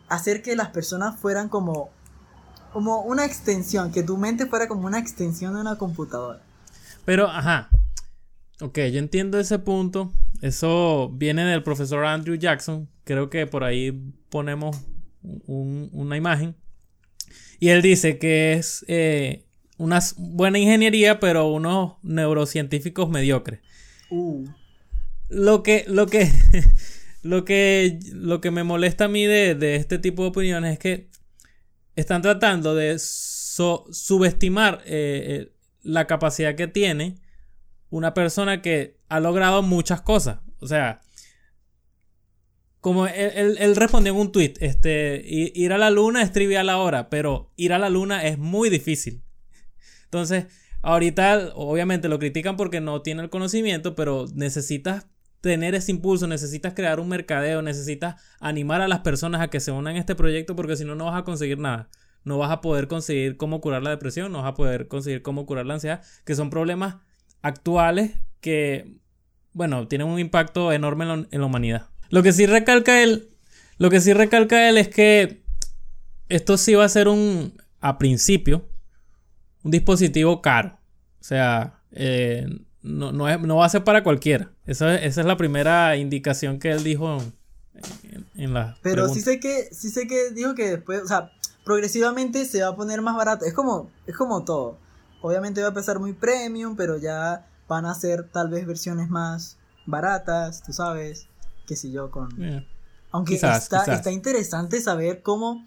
hacer 0.10 0.42
que 0.42 0.56
las 0.56 0.70
personas 0.70 1.20
fueran 1.20 1.50
como 1.50 1.90
como 2.74 3.04
una 3.04 3.24
extensión, 3.26 3.90
que 3.94 4.04
tu 4.04 4.18
mente 4.18 4.48
fuera 4.48 4.68
como 4.68 4.86
una 4.86 5.00
extensión 5.00 5.54
de 5.54 5.62
una 5.62 5.78
computadora. 5.78 6.42
Pero, 7.06 7.28
ajá. 7.30 7.70
Ok, 8.60 8.78
yo 8.92 9.00
entiendo 9.00 9.40
ese 9.40 9.60
punto. 9.60 10.12
Eso 10.42 11.10
viene 11.14 11.46
del 11.46 11.64
profesor 11.64 12.06
Andrew 12.06 12.36
Jackson. 12.36 12.90
Creo 13.06 13.30
que 13.30 13.48
por 13.48 13.64
ahí 13.64 13.92
ponemos 14.30 14.76
un- 15.24 15.90
una 15.94 16.18
imagen. 16.18 16.54
Y 17.62 17.70
él 17.70 17.82
dice 17.82 18.18
que 18.18 18.54
es 18.54 18.84
eh, 18.90 19.46
una 19.78 20.02
buena 20.18 20.60
ingeniería, 20.60 21.22
pero 21.22 21.48
unos 21.48 21.94
neurocientíficos 22.04 23.10
mediocres. 23.10 23.62
Uh, 24.10 24.46
Lo 25.30 25.64
que, 25.64 25.86
lo 25.88 26.08
que, 26.08 26.30
lo 27.26 27.44
que, 27.44 27.98
lo 28.14 28.40
que 28.40 28.52
me 28.52 28.64
molesta 28.64 29.06
a 29.06 29.08
mí 29.08 29.26
de, 29.26 29.56
de 29.56 29.78
este 29.78 29.98
tipo 29.98 30.22
de 30.22 30.30
opiniones 30.30 30.74
es 30.74 30.80
que 30.80 31.10
están 31.96 32.22
tratando 32.22 32.76
de 32.76 33.00
subestimar 33.00 34.84
eh, 34.86 35.24
eh, 35.50 35.52
la 35.82 36.06
capacidad 36.06 36.54
que 36.54 36.68
tiene 36.68 37.16
una 37.90 38.14
persona 38.14 38.62
que 38.62 39.00
ha 39.10 39.20
logrado 39.20 39.64
muchas 39.64 40.02
cosas. 40.02 40.40
O 40.60 40.68
sea, 40.68 41.02
como 42.80 43.08
él, 43.08 43.32
él- 43.34 43.58
él 43.60 43.76
respondió 43.76 44.14
en 44.14 44.20
un 44.20 44.32
tweet, 44.32 44.54
este, 44.60 45.24
ir 45.26 45.74
a 45.74 45.80
la 45.80 45.90
luna 45.90 46.22
es 46.22 46.32
trivial 46.32 46.70
ahora, 46.70 47.10
pero 47.10 47.52
ir 47.56 47.74
a 47.74 47.80
la 47.80 47.90
luna 47.90 48.24
es 48.28 48.38
muy 48.38 48.70
difícil. 48.70 49.24
Entonces, 50.04 50.46
ahorita 50.84 51.54
obviamente 51.56 52.08
lo 52.08 52.20
critican 52.20 52.56
porque 52.56 52.82
no 52.82 53.02
tiene 53.02 53.24
el 53.24 53.32
conocimiento, 53.32 53.96
pero 53.96 54.28
necesitas 54.36 55.08
tener 55.46 55.76
ese 55.76 55.92
impulso, 55.92 56.26
necesitas 56.26 56.74
crear 56.74 57.00
un 57.00 57.08
mercadeo, 57.08 57.62
necesitas 57.62 58.20
animar 58.40 58.82
a 58.82 58.88
las 58.88 59.02
personas 59.02 59.42
a 59.42 59.48
que 59.48 59.60
se 59.60 59.72
unan 59.72 59.96
a 59.96 60.00
este 60.00 60.16
proyecto 60.16 60.56
porque 60.56 60.76
si 60.76 60.86
no, 60.86 60.96
no 60.96 61.06
vas 61.06 61.20
a 61.20 61.24
conseguir 61.24 61.60
nada. 61.60 61.88
No 62.24 62.40
vas 62.40 62.50
a 62.50 62.62
poder 62.62 62.88
conseguir 62.88 63.38
cómo 63.38 63.62
curar 63.62 63.84
la 63.84 63.92
depresión, 63.92 64.32
no 64.32 64.42
vas 64.42 64.50
a 64.50 64.54
poder 64.56 64.88
conseguir 64.88 65.22
cómo 65.22 65.46
curar 65.46 65.68
la 65.68 65.76
ansiedad, 65.76 66.02
que 66.26 66.34
son 66.34 66.50
problemas 66.50 66.96
actuales 67.44 68.14
que, 68.42 68.96
bueno, 69.54 69.88
tienen 69.88 70.08
un 70.08 70.18
impacto 70.18 70.72
enorme 70.72 71.28
en, 71.30 71.40
la- 71.40 71.46
humanidad. 71.46 71.90
Lo 72.10 72.24
que 72.24 72.34
sí 72.34 72.48
recalca 72.48 73.04
él, 73.04 73.30
lo 73.78 73.92
que 73.92 74.02
sí 74.02 74.14
recalca 74.14 74.68
él 74.68 74.80
es 74.80 74.88
que 74.88 75.44
esto 76.28 76.58
sí 76.58 76.74
va 76.74 76.86
a 76.86 76.90
ser 76.90 77.08
un, 77.08 77.54
a 77.82 78.00
principio, 78.00 78.68
un 79.62 79.70
dispositivo 79.70 80.42
caro. 80.42 80.80
O 81.22 81.24
sea, 81.24 81.82
eh, 81.92 82.48
no, 82.86 83.12
no, 83.12 83.28
es- 83.30 83.40
no 83.42 83.58
va 83.58 83.66
a 83.66 83.70
ser 83.70 83.84
para 83.84 84.04
cualquiera. 84.04 84.52
Esa, 84.66 84.96
esa 84.96 85.22
es 85.22 85.28
la 85.28 85.38
primera 85.38 85.96
indicación 85.98 86.60
que 86.60 86.72
él 86.72 86.84
dijo 86.84 87.18
en, 87.74 88.26
en 88.36 88.54
la 88.54 88.78
Pero 88.82 89.10
sí 89.10 89.22
sé 89.22 89.40
que, 89.40 89.70
sí 89.72 89.90
sé 89.90 90.08
que 90.08 90.32
dijo 90.32 90.56
que 90.56 90.70
después, 90.72 91.02
o 91.04 91.08
sea, 91.08 91.32
progresivamente 91.66 92.46
se 92.46 92.62
va 92.62 92.70
a 92.70 92.76
poner 92.76 93.02
más 93.02 93.16
barato. 93.16 93.46
Es 93.46 93.54
como, 93.54 93.92
es 94.08 94.16
como 94.16 94.44
todo. 94.46 94.78
Obviamente 95.22 95.62
va 95.62 95.68
a 95.68 95.70
empezar 95.70 96.00
muy 96.00 96.14
premium, 96.14 96.76
pero 96.76 96.98
ya 96.98 97.48
van 97.68 97.86
a 97.86 97.96
ser 97.96 98.30
tal 98.30 98.50
vez 98.50 98.66
versiones 98.68 99.10
más 99.10 99.58
baratas, 99.88 100.62
tú 100.64 100.72
sabes, 100.74 101.28
qué 101.68 101.76
sé 101.76 101.92
yo, 101.92 102.12
con... 102.12 102.30
Eh, 102.42 102.66
Aunque 103.12 103.34
Quizás, 103.34 103.64
está, 103.64 103.82
quizás. 103.82 103.98
está 104.00 104.12
interesante 104.12 104.82
saber 104.82 105.22
cómo, 105.24 105.66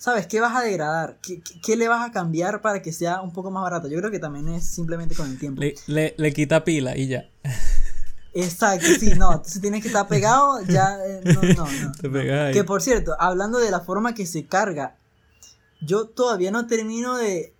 ¿sabes? 0.00 0.26
¿Qué 0.26 0.40
vas 0.40 0.56
a 0.56 0.62
degradar? 0.62 1.18
¿Qué, 1.22 1.40
qué, 1.42 1.60
qué 1.60 1.76
le 1.76 1.86
vas 1.86 2.08
a 2.08 2.10
cambiar 2.10 2.62
para 2.62 2.80
que 2.80 2.90
sea 2.90 3.20
un 3.20 3.32
poco 3.34 3.50
más 3.50 3.62
barato? 3.62 3.86
Yo 3.86 3.98
creo 3.98 4.10
que 4.10 4.18
también 4.18 4.48
es 4.48 4.66
simplemente 4.66 5.14
con 5.14 5.30
el 5.30 5.38
tiempo. 5.38 5.60
le, 5.60 5.74
le- 5.86 6.14
le 6.16 6.32
quita 6.32 6.64
pila 6.64 6.96
y 6.96 7.06
ya. 7.08 7.28
Exacto, 8.32 8.86
sí, 8.98 9.12
no, 9.16 9.42
si 9.44 9.60
tienes 9.60 9.82
que 9.82 9.88
estar 9.88 10.06
pegado, 10.08 10.60
ya, 10.68 10.96
eh, 11.04 11.20
no, 11.24 11.42
no, 11.42 11.66
no. 11.70 11.92
Te 12.00 12.08
pegas 12.08 12.46
ahí. 12.48 12.54
Que 12.54 12.64
por 12.64 12.80
cierto, 12.80 13.14
hablando 13.18 13.58
de 13.58 13.70
la 13.72 13.80
forma 13.80 14.14
que 14.14 14.24
se 14.24 14.46
carga, 14.46 14.96
yo 15.80 16.06
todavía 16.06 16.50
no 16.52 16.66
termino 16.66 17.16
de 17.16 17.52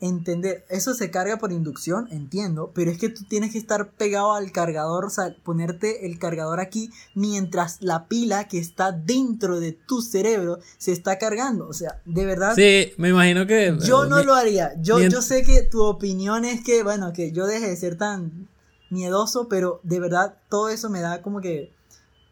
entender. 0.00 0.64
Eso 0.68 0.92
se 0.94 1.10
carga 1.10 1.38
por 1.38 1.52
inducción, 1.52 2.08
entiendo, 2.10 2.70
pero 2.74 2.90
es 2.90 2.98
que 2.98 3.08
tú 3.08 3.24
tienes 3.24 3.52
que 3.52 3.58
estar 3.58 3.90
pegado 3.92 4.34
al 4.34 4.52
cargador, 4.52 5.04
o 5.06 5.10
sea, 5.10 5.34
ponerte 5.42 6.06
el 6.06 6.18
cargador 6.18 6.60
aquí 6.60 6.90
mientras 7.14 7.78
la 7.80 8.06
pila 8.06 8.46
que 8.48 8.58
está 8.58 8.92
dentro 8.92 9.58
de 9.60 9.72
tu 9.72 10.02
cerebro 10.02 10.58
se 10.78 10.92
está 10.92 11.18
cargando. 11.18 11.66
O 11.68 11.72
sea, 11.72 12.00
de 12.04 12.26
verdad. 12.26 12.54
Sí, 12.54 12.92
me 12.98 13.08
imagino 13.08 13.46
que. 13.46 13.76
Yo 13.84 14.06
no 14.06 14.16
mi- 14.18 14.24
lo 14.24 14.34
haría. 14.34 14.72
Yo, 14.82 15.00
yo 15.00 15.22
sé 15.22 15.42
que 15.42 15.62
tu 15.62 15.82
opinión 15.82 16.44
es 16.44 16.62
que, 16.62 16.82
bueno, 16.82 17.12
que 17.12 17.32
yo 17.32 17.46
deje 17.46 17.68
de 17.68 17.76
ser 17.76 17.96
tan 17.96 18.48
miedoso, 18.90 19.48
pero 19.48 19.80
de 19.82 19.98
verdad 20.00 20.36
todo 20.48 20.68
eso 20.68 20.90
me 20.90 21.00
da 21.00 21.22
como 21.22 21.40
que 21.40 21.72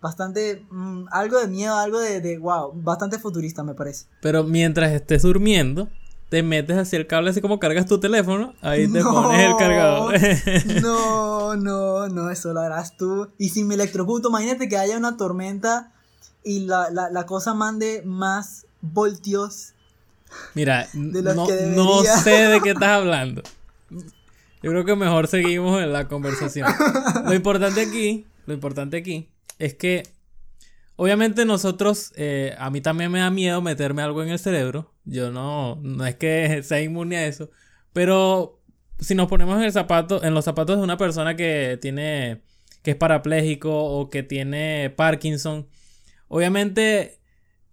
bastante, 0.00 0.64
mm, 0.70 1.06
algo 1.10 1.38
de 1.40 1.48
miedo, 1.48 1.74
algo 1.76 1.98
de, 1.98 2.20
de, 2.20 2.38
wow, 2.38 2.72
bastante 2.74 3.18
futurista 3.18 3.62
me 3.62 3.74
parece. 3.74 4.04
Pero 4.20 4.44
mientras 4.44 4.92
estés 4.92 5.22
durmiendo, 5.22 5.88
te 6.28 6.42
metes 6.42 6.76
hacia 6.76 6.98
el 6.98 7.06
cable 7.06 7.30
así 7.30 7.40
como 7.40 7.58
cargas 7.60 7.86
tu 7.86 8.00
teléfono. 8.00 8.54
Ahí 8.60 8.90
te 8.90 9.00
No. 9.00 9.12
pones 9.12 9.40
el 9.40 9.56
cargador. 9.56 10.14
No, 10.82 11.56
no, 11.56 12.08
no, 12.08 12.30
eso 12.30 12.52
lo 12.52 12.60
harás 12.60 12.96
tú. 12.96 13.30
Y 13.38 13.50
si 13.50 13.64
me 13.64 13.74
electrocuto, 13.74 14.28
imagínate 14.30 14.68
que 14.68 14.76
haya 14.76 14.96
una 14.96 15.16
tormenta 15.16 15.92
y 16.42 16.60
la, 16.60 16.90
la, 16.90 17.10
la 17.10 17.26
cosa 17.26 17.54
mande 17.54 18.02
más 18.04 18.66
voltios. 18.80 19.72
Mira, 20.54 20.88
De 20.94 21.22
los 21.22 21.36
no, 21.36 21.46
que 21.46 21.54
no 21.74 22.02
sé 22.02 22.30
de 22.48 22.60
qué 22.60 22.70
estás 22.70 22.88
hablando. 22.90 23.42
Yo 23.90 24.70
creo 24.70 24.84
que 24.84 24.96
mejor 24.96 25.28
seguimos 25.28 25.82
en 25.82 25.92
la 25.92 26.08
conversación. 26.08 26.66
Lo 27.26 27.34
importante 27.34 27.82
aquí, 27.82 28.26
lo 28.46 28.54
importante 28.54 28.96
aquí 28.96 29.28
es 29.58 29.74
que 29.74 30.02
obviamente 30.96 31.44
nosotros, 31.44 32.12
eh, 32.16 32.56
a 32.58 32.70
mí 32.70 32.80
también 32.80 33.12
me 33.12 33.18
da 33.20 33.30
miedo 33.30 33.60
meterme 33.60 34.02
algo 34.02 34.22
en 34.22 34.30
el 34.30 34.38
cerebro. 34.38 34.90
Yo 35.04 35.30
no, 35.30 35.76
no 35.82 36.06
es 36.06 36.16
que 36.16 36.62
sea 36.64 36.80
inmune 36.80 37.16
a 37.16 37.26
eso, 37.26 37.50
pero 37.92 38.60
si 38.98 39.14
nos 39.14 39.28
ponemos 39.28 39.56
en 39.58 39.64
el 39.64 39.72
zapato, 39.72 40.22
en 40.22 40.34
los 40.34 40.44
zapatos 40.44 40.78
de 40.78 40.82
una 40.82 40.96
persona 40.96 41.36
que 41.36 41.78
tiene, 41.80 42.42
que 42.82 42.92
es 42.92 42.96
parapléjico 42.96 43.70
o 43.72 44.08
que 44.10 44.22
tiene 44.22 44.92
Parkinson, 44.96 45.68
obviamente 46.28 47.20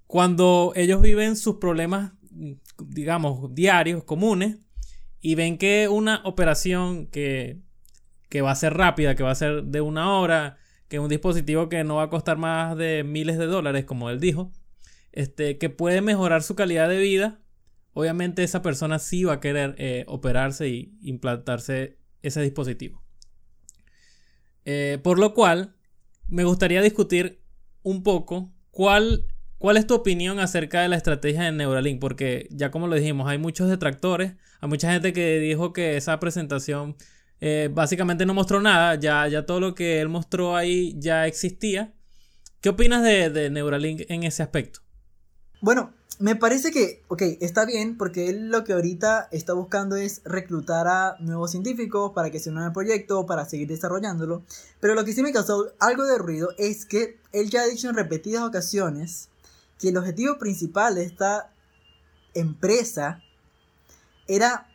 cuando 0.08 0.74
ellos 0.76 1.02
viven 1.02 1.38
sus 1.38 1.56
problemas, 1.56 2.12
digamos, 2.78 3.56
diarios, 3.56 4.04
comunes, 4.04 4.58
y 5.22 5.36
ven 5.36 5.58
que 5.58 5.88
una 5.88 6.22
operación 6.26 7.08
que, 7.08 7.62
que 8.28 8.42
va 8.42 8.52
a 8.52 8.56
ser 8.56 8.74
rápida, 8.74 9.16
que 9.16 9.24
va 9.24 9.32
a 9.32 9.36
ser 9.36 9.64
de 9.64 9.80
una 9.80 10.18
hora, 10.18 10.58
que 10.90 11.00
un 11.00 11.08
dispositivo 11.08 11.70
que 11.70 11.86
no 11.86 11.96
va 11.96 12.04
a 12.04 12.10
costar 12.10 12.38
más 12.38 12.76
de 12.76 13.06
miles 13.06 13.38
de 13.38 13.46
dólares, 13.46 13.86
como 13.86 14.10
él 14.10 14.20
dijo, 14.20 14.52
este, 15.12 15.58
que 15.58 15.70
puede 15.70 16.02
mejorar 16.02 16.44
su 16.44 16.56
calidad 16.56 16.90
de 16.90 17.00
vida, 17.00 17.40
obviamente 17.94 18.44
esa 18.44 18.62
persona 18.62 19.00
sí 19.00 19.24
va 19.24 19.34
a 19.34 19.40
querer 19.40 19.76
eh, 19.78 20.06
operarse 20.08 20.70
y 20.70 20.98
implantarse 21.02 21.98
ese 22.22 22.42
dispositivo. 22.42 23.02
Eh, 24.66 25.00
por 25.04 25.20
lo 25.20 25.34
cual, 25.34 25.76
me 26.28 26.44
gustaría 26.44 26.82
discutir 26.82 27.42
un 27.84 28.04
poco 28.04 28.52
cuál, 28.70 29.26
cuál 29.58 29.78
es 29.78 29.88
tu 29.88 29.96
opinión 29.96 30.40
acerca 30.40 30.82
de 30.82 30.88
la 30.88 30.96
estrategia 30.96 31.44
de 31.44 31.52
Neuralink, 31.52 32.00
porque 32.00 32.48
ya 32.52 32.72
como 32.72 32.88
lo 32.88 32.96
dijimos, 32.96 33.28
hay 33.28 33.38
muchos 33.38 33.70
detractores, 33.70 34.34
hay 34.62 34.70
mucha 34.70 34.92
gente 34.92 35.14
que 35.14 35.40
dijo 35.40 35.74
que 35.74 35.98
esa 35.98 36.20
presentación 36.20 36.96
eh, 37.42 37.70
básicamente 37.74 38.26
no 38.26 38.34
mostró 38.34 38.62
nada, 38.62 38.96
ya, 38.96 39.28
ya 39.28 39.46
todo 39.46 39.60
lo 39.60 39.74
que 39.74 40.00
él 40.00 40.10
mostró 40.10 40.56
ahí 40.56 40.96
ya 41.00 41.28
existía. 41.28 41.94
¿Qué 42.62 42.70
opinas 42.70 43.04
de, 43.04 43.32
de 43.32 43.50
Neuralink 43.50 44.04
en 44.08 44.24
ese 44.24 44.44
aspecto? 44.44 44.82
Bueno, 45.62 45.94
me 46.18 46.36
parece 46.36 46.72
que, 46.72 47.04
ok, 47.08 47.22
está 47.40 47.66
bien, 47.66 47.96
porque 47.96 48.30
él 48.30 48.50
lo 48.50 48.64
que 48.64 48.74
ahorita 48.74 49.28
está 49.32 49.54
buscando 49.54 49.96
es 49.96 50.22
reclutar 50.26 50.88
a 50.88 51.18
nuevos 51.20 51.52
científicos 51.52 52.14
para 52.14 52.32
que 52.32 52.40
se 52.40 52.50
unan 52.50 52.64
al 52.64 52.74
proyecto, 52.74 53.28
para 53.28 53.46
seguir 53.46 53.68
desarrollándolo. 53.68 54.44
Pero 54.80 54.96
lo 54.96 55.06
que 55.06 55.14
sí 55.14 55.22
me 55.22 55.32
causó 55.32 55.72
algo 55.80 56.04
de 56.06 56.18
ruido 56.18 56.50
es 56.58 56.86
que 56.86 57.20
él 57.32 57.52
ya 57.52 57.62
ha 57.62 57.68
dicho 57.68 57.90
en 57.90 57.96
repetidas 57.96 58.44
ocasiones 58.44 59.30
que 59.78 59.90
el 59.90 59.98
objetivo 59.98 60.40
principal 60.40 60.96
de 60.96 61.04
esta 61.04 61.52
empresa 62.34 63.22
era 64.28 64.68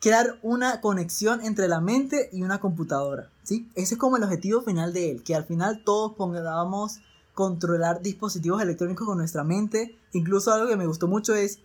crear 0.00 0.38
una 0.42 0.80
conexión 0.80 1.40
entre 1.40 1.68
la 1.68 1.80
mente 1.80 2.30
y 2.32 2.42
una 2.42 2.58
computadora, 2.58 3.30
¿sí? 3.44 3.70
Ese 3.74 3.94
es 3.94 4.00
como 4.00 4.16
el 4.16 4.24
objetivo 4.24 4.60
final 4.62 4.92
de 4.92 5.12
él, 5.12 5.22
que 5.22 5.34
al 5.34 5.44
final 5.44 5.82
todos 5.84 6.14
pongamos 6.14 7.00
controlar 7.34 8.00
dispositivos 8.00 8.62
electrónicos 8.62 9.06
con 9.06 9.18
nuestra 9.18 9.44
mente. 9.44 9.98
Incluso 10.12 10.52
algo 10.52 10.68
que 10.68 10.76
me 10.76 10.86
gustó 10.86 11.08
mucho 11.08 11.34
es 11.34 11.58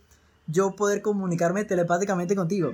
yo 0.46 0.74
poder 0.76 1.00
comunicarme 1.00 1.64
telepáticamente 1.64 2.36
contigo. 2.36 2.72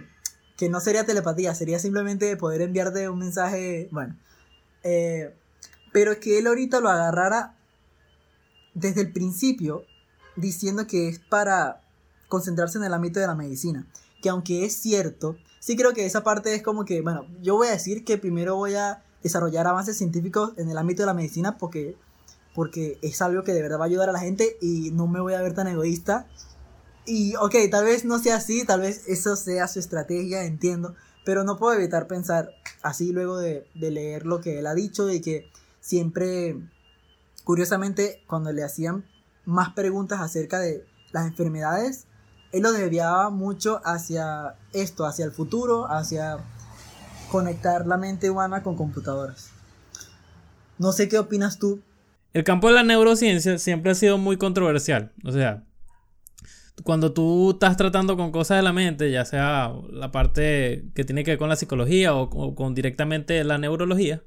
Que 0.56 0.68
no 0.68 0.80
sería 0.80 1.04
telepatía, 1.04 1.54
sería 1.54 1.78
simplemente 1.78 2.36
poder 2.36 2.62
enviarte 2.62 3.08
un 3.08 3.18
mensaje, 3.18 3.88
bueno. 3.92 4.16
eh, 4.82 5.34
pero 5.92 6.18
que 6.20 6.38
él 6.38 6.46
ahorita 6.46 6.80
lo 6.80 6.90
agarrara 6.90 7.54
desde 8.74 9.00
el 9.00 9.12
principio 9.12 9.84
diciendo 10.36 10.86
que 10.86 11.08
es 11.08 11.18
para 11.18 11.82
concentrarse 12.28 12.78
en 12.78 12.84
el 12.84 12.94
ámbito 12.94 13.20
de 13.20 13.26
la 13.26 13.34
medicina. 13.34 13.86
Que 14.20 14.28
aunque 14.28 14.64
es 14.64 14.74
cierto, 14.74 15.36
sí 15.60 15.76
creo 15.76 15.92
que 15.92 16.06
esa 16.06 16.22
parte 16.22 16.54
es 16.54 16.62
como 16.62 16.84
que, 16.84 17.00
bueno, 17.00 17.26
yo 17.42 17.56
voy 17.56 17.68
a 17.68 17.72
decir 17.72 18.04
que 18.04 18.18
primero 18.18 18.56
voy 18.56 18.74
a 18.74 19.02
desarrollar 19.22 19.66
avances 19.66 19.96
científicos 19.96 20.52
en 20.56 20.70
el 20.70 20.78
ámbito 20.78 21.02
de 21.02 21.06
la 21.06 21.14
medicina 21.14 21.56
porque 21.58 21.96
porque 22.56 22.98
es 23.02 23.20
algo 23.20 23.44
que 23.44 23.52
de 23.52 23.60
verdad 23.60 23.78
va 23.78 23.84
a 23.84 23.86
ayudar 23.86 24.08
a 24.08 24.12
la 24.12 24.18
gente 24.18 24.56
y 24.62 24.90
no 24.90 25.06
me 25.06 25.20
voy 25.20 25.34
a 25.34 25.42
ver 25.42 25.52
tan 25.54 25.68
egoísta. 25.68 26.26
Y 27.04 27.36
ok, 27.36 27.54
tal 27.70 27.84
vez 27.84 28.06
no 28.06 28.18
sea 28.18 28.36
así, 28.36 28.64
tal 28.64 28.80
vez 28.80 29.02
eso 29.06 29.36
sea 29.36 29.68
su 29.68 29.78
estrategia, 29.78 30.44
entiendo, 30.44 30.94
pero 31.26 31.44
no 31.44 31.58
puedo 31.58 31.74
evitar 31.74 32.06
pensar 32.06 32.48
así 32.82 33.12
luego 33.12 33.36
de, 33.36 33.68
de 33.74 33.90
leer 33.90 34.24
lo 34.24 34.40
que 34.40 34.58
él 34.58 34.66
ha 34.66 34.74
dicho 34.74 35.10
y 35.10 35.20
que 35.20 35.50
siempre, 35.80 36.56
curiosamente, 37.44 38.24
cuando 38.26 38.50
le 38.52 38.64
hacían 38.64 39.04
más 39.44 39.74
preguntas 39.74 40.20
acerca 40.20 40.58
de 40.58 40.86
las 41.12 41.26
enfermedades, 41.26 42.06
él 42.52 42.62
lo 42.62 42.72
desviaba 42.72 43.28
mucho 43.28 43.82
hacia 43.84 44.54
esto, 44.72 45.04
hacia 45.04 45.26
el 45.26 45.32
futuro, 45.32 45.90
hacia 45.90 46.38
conectar 47.30 47.86
la 47.86 47.98
mente 47.98 48.30
humana 48.30 48.62
con 48.62 48.76
computadoras. 48.76 49.50
No 50.78 50.92
sé 50.92 51.06
qué 51.08 51.18
opinas 51.18 51.58
tú 51.58 51.82
El 52.36 52.44
campo 52.44 52.68
de 52.68 52.74
la 52.74 52.82
neurociencia 52.82 53.56
siempre 53.56 53.92
ha 53.92 53.94
sido 53.94 54.18
muy 54.18 54.36
controversial. 54.36 55.10
O 55.24 55.32
sea, 55.32 55.64
cuando 56.82 57.14
tú 57.14 57.52
estás 57.52 57.78
tratando 57.78 58.18
con 58.18 58.30
cosas 58.30 58.58
de 58.58 58.62
la 58.62 58.74
mente, 58.74 59.10
ya 59.10 59.24
sea 59.24 59.72
la 59.90 60.12
parte 60.12 60.84
que 60.94 61.04
tiene 61.04 61.24
que 61.24 61.30
ver 61.30 61.38
con 61.38 61.48
la 61.48 61.56
psicología 61.56 62.14
o, 62.14 62.54
con 62.54 62.74
directamente 62.74 63.42
la 63.42 63.56
neurología, 63.56 64.22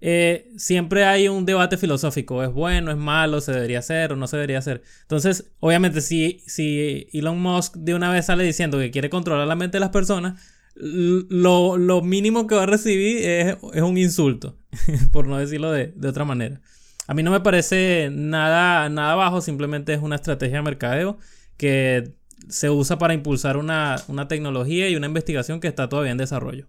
eh, 0.00 0.50
siempre 0.56 1.04
hay 1.04 1.28
un 1.28 1.44
debate 1.44 1.76
filosófico. 1.76 2.42
¿Es 2.42 2.50
bueno, 2.50 2.90
es 2.90 2.96
malo, 2.96 3.42
se 3.42 3.52
debería 3.52 3.80
hacer 3.80 4.14
o 4.14 4.16
no 4.16 4.28
se 4.28 4.38
debería 4.38 4.56
hacer? 4.56 4.80
Entonces, 5.02 5.52
obviamente, 5.60 6.00
si, 6.00 6.42
si 6.46 7.06
Elon 7.12 7.38
Musk 7.38 7.76
de 7.76 7.94
una 7.94 8.10
vez 8.10 8.24
sale 8.24 8.44
diciendo 8.44 8.78
que 8.78 8.90
quiere 8.90 9.10
controlar 9.10 9.46
la 9.46 9.56
mente 9.56 9.76
de 9.76 9.80
las 9.80 9.90
personas, 9.90 10.40
lo, 10.74 11.76
lo 11.76 12.00
mínimo 12.00 12.46
que 12.46 12.54
va 12.54 12.62
a 12.62 12.66
recibir 12.66 13.18
es, 13.18 13.58
es 13.74 13.82
un 13.82 13.98
insulto, 13.98 14.56
por 15.12 15.26
no 15.26 15.36
decirlo 15.36 15.70
de, 15.70 15.92
de 15.94 16.08
otra 16.08 16.24
manera. 16.24 16.62
A 17.06 17.14
mí 17.14 17.22
no 17.22 17.30
me 17.30 17.40
parece 17.40 18.10
nada, 18.12 18.88
nada 18.88 19.14
bajo, 19.14 19.40
simplemente 19.40 19.92
es 19.92 20.00
una 20.00 20.16
estrategia 20.16 20.58
de 20.58 20.62
mercadeo 20.62 21.18
que 21.56 22.14
se 22.48 22.70
usa 22.70 22.98
para 22.98 23.14
impulsar 23.14 23.56
una, 23.56 23.96
una 24.08 24.28
tecnología 24.28 24.88
y 24.88 24.96
una 24.96 25.06
investigación 25.06 25.60
que 25.60 25.68
está 25.68 25.88
todavía 25.88 26.12
en 26.12 26.18
desarrollo. 26.18 26.66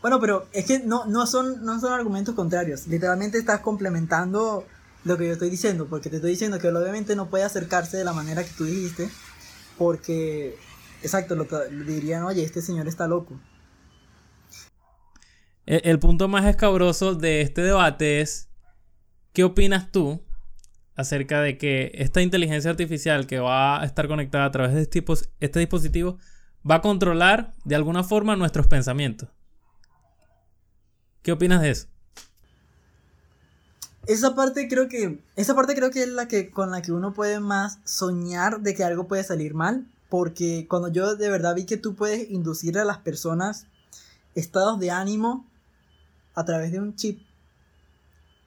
Bueno, 0.00 0.18
pero 0.18 0.46
es 0.52 0.64
que 0.64 0.78
no, 0.78 1.04
no, 1.06 1.26
son, 1.26 1.64
no 1.64 1.78
son 1.78 1.92
argumentos 1.92 2.34
contrarios. 2.34 2.86
Literalmente 2.86 3.38
estás 3.38 3.60
complementando 3.60 4.64
lo 5.04 5.18
que 5.18 5.26
yo 5.26 5.32
estoy 5.32 5.50
diciendo. 5.50 5.86
Porque 5.88 6.08
te 6.08 6.16
estoy 6.16 6.30
diciendo 6.30 6.58
que 6.58 6.68
obviamente 6.68 7.16
no 7.16 7.28
puede 7.28 7.44
acercarse 7.44 7.98
de 7.98 8.04
la 8.04 8.14
manera 8.14 8.42
que 8.42 8.50
tú 8.56 8.64
dijiste. 8.64 9.10
Porque 9.76 10.56
exacto, 11.02 11.34
lo 11.34 11.46
que 11.46 11.56
dirían, 11.86 12.24
oye, 12.24 12.42
este 12.42 12.62
señor 12.62 12.88
está 12.88 13.06
loco. 13.06 13.38
El, 15.66 15.82
el 15.84 15.98
punto 15.98 16.28
más 16.28 16.46
escabroso 16.46 17.14
de 17.14 17.42
este 17.42 17.62
debate 17.62 18.20
es, 18.20 18.49
¿qué 19.32 19.44
opinas 19.44 19.90
tú 19.90 20.22
acerca 20.96 21.40
de 21.40 21.56
que 21.58 21.92
esta 21.94 22.20
inteligencia 22.20 22.70
artificial 22.70 23.26
que 23.26 23.38
va 23.38 23.80
a 23.80 23.84
estar 23.84 24.08
conectada 24.08 24.44
a 24.44 24.50
través 24.50 24.74
de 24.74 24.82
este, 24.82 25.04
este 25.40 25.58
dispositivo 25.58 26.18
va 26.68 26.76
a 26.76 26.82
controlar 26.82 27.54
de 27.64 27.74
alguna 27.74 28.04
forma 28.04 28.36
nuestros 28.36 28.66
pensamientos? 28.66 29.28
¿Qué 31.22 31.32
opinas 31.32 31.62
de 31.62 31.70
eso? 31.70 31.88
Esa 34.06 34.34
parte 34.34 34.66
creo 34.68 34.88
que 34.88 35.22
esa 35.36 35.54
parte 35.54 35.74
creo 35.74 35.90
que 35.90 36.02
es 36.02 36.08
la 36.08 36.26
que 36.26 36.50
con 36.50 36.70
la 36.70 36.80
que 36.80 36.92
uno 36.92 37.12
puede 37.12 37.38
más 37.38 37.78
soñar 37.84 38.60
de 38.60 38.74
que 38.74 38.82
algo 38.82 39.06
puede 39.06 39.24
salir 39.24 39.54
mal, 39.54 39.86
porque 40.08 40.66
cuando 40.68 40.88
yo 40.88 41.16
de 41.16 41.28
verdad 41.28 41.54
vi 41.54 41.66
que 41.66 41.76
tú 41.76 41.94
puedes 41.94 42.30
inducir 42.30 42.78
a 42.78 42.84
las 42.84 42.98
personas 42.98 43.66
estados 44.34 44.80
de 44.80 44.90
ánimo 44.90 45.46
a 46.34 46.44
través 46.44 46.72
de 46.72 46.80
un 46.80 46.96
chip, 46.96 47.20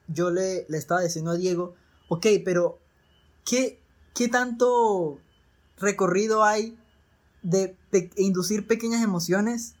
yo 0.08 0.30
le, 0.30 0.66
le 0.68 0.78
estaba 0.78 1.00
diciendo 1.02 1.32
a 1.32 1.36
Diego, 1.36 1.74
ok, 2.08 2.26
pero 2.44 2.78
¿qué, 3.44 3.80
qué 4.14 4.28
tanto 4.28 5.18
recorrido 5.78 6.44
hay 6.44 6.76
de 7.42 7.76
pe- 7.90 8.10
inducir 8.16 8.66
pequeñas 8.66 9.02
emociones 9.02 9.74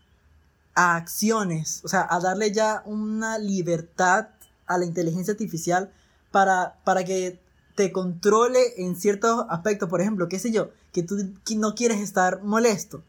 a 0.74 0.96
acciones? 0.96 1.80
O 1.84 1.88
sea, 1.88 2.06
a 2.10 2.20
darle 2.20 2.52
ya 2.52 2.82
una 2.86 3.38
libertad 3.38 4.28
a 4.66 4.78
la 4.78 4.84
inteligencia 4.84 5.32
artificial 5.32 5.92
para, 6.30 6.80
para 6.84 7.04
que 7.04 7.38
te 7.74 7.92
controle 7.92 8.60
en 8.78 8.96
ciertos 8.96 9.46
aspectos. 9.48 9.88
Por 9.88 10.00
ejemplo, 10.00 10.28
qué 10.28 10.38
sé 10.38 10.52
yo, 10.52 10.70
que 10.92 11.02
tú 11.02 11.16
no 11.56 11.74
quieres 11.74 12.00
estar 12.00 12.42
molesto. 12.42 13.02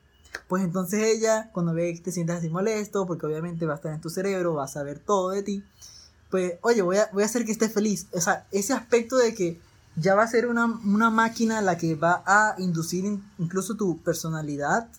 Pues 0.48 0.64
entonces 0.64 1.02
ella, 1.02 1.50
cuando 1.54 1.74
ve 1.74 1.94
que 1.94 2.02
te 2.02 2.12
sientes 2.12 2.36
así 2.38 2.50
molesto, 2.50 3.06
porque 3.06 3.26
obviamente 3.26 3.66
va 3.66 3.74
a 3.74 3.76
estar 3.78 3.94
en 3.94 4.02
tu 4.02 4.10
cerebro, 4.10 4.54
va 4.54 4.66
a 4.66 4.68
saber 4.68 5.00
todo 5.00 5.30
de 5.30 5.44
ti, 5.44 5.64
pues, 6.36 6.54
oye, 6.64 6.82
voy 6.82 6.98
a, 6.98 7.10
voy 7.14 7.24
a 7.24 7.28
hacer 7.28 7.46
que 7.46 7.54
estés 7.54 7.72
feliz. 7.72 8.08
O 8.12 8.20
sea, 8.20 8.46
ese 8.52 8.74
aspecto 8.74 9.16
de 9.16 9.34
que 9.34 9.58
ya 9.96 10.16
va 10.16 10.24
a 10.24 10.28
ser 10.28 10.48
una, 10.48 10.66
una 10.66 11.10
máquina 11.10 11.62
la 11.62 11.78
que 11.78 11.96
va 11.96 12.22
a 12.26 12.56
inducir 12.58 13.06
in- 13.06 13.24
incluso 13.40 13.76
tu 13.76 14.02
personalidad, 14.04 14.90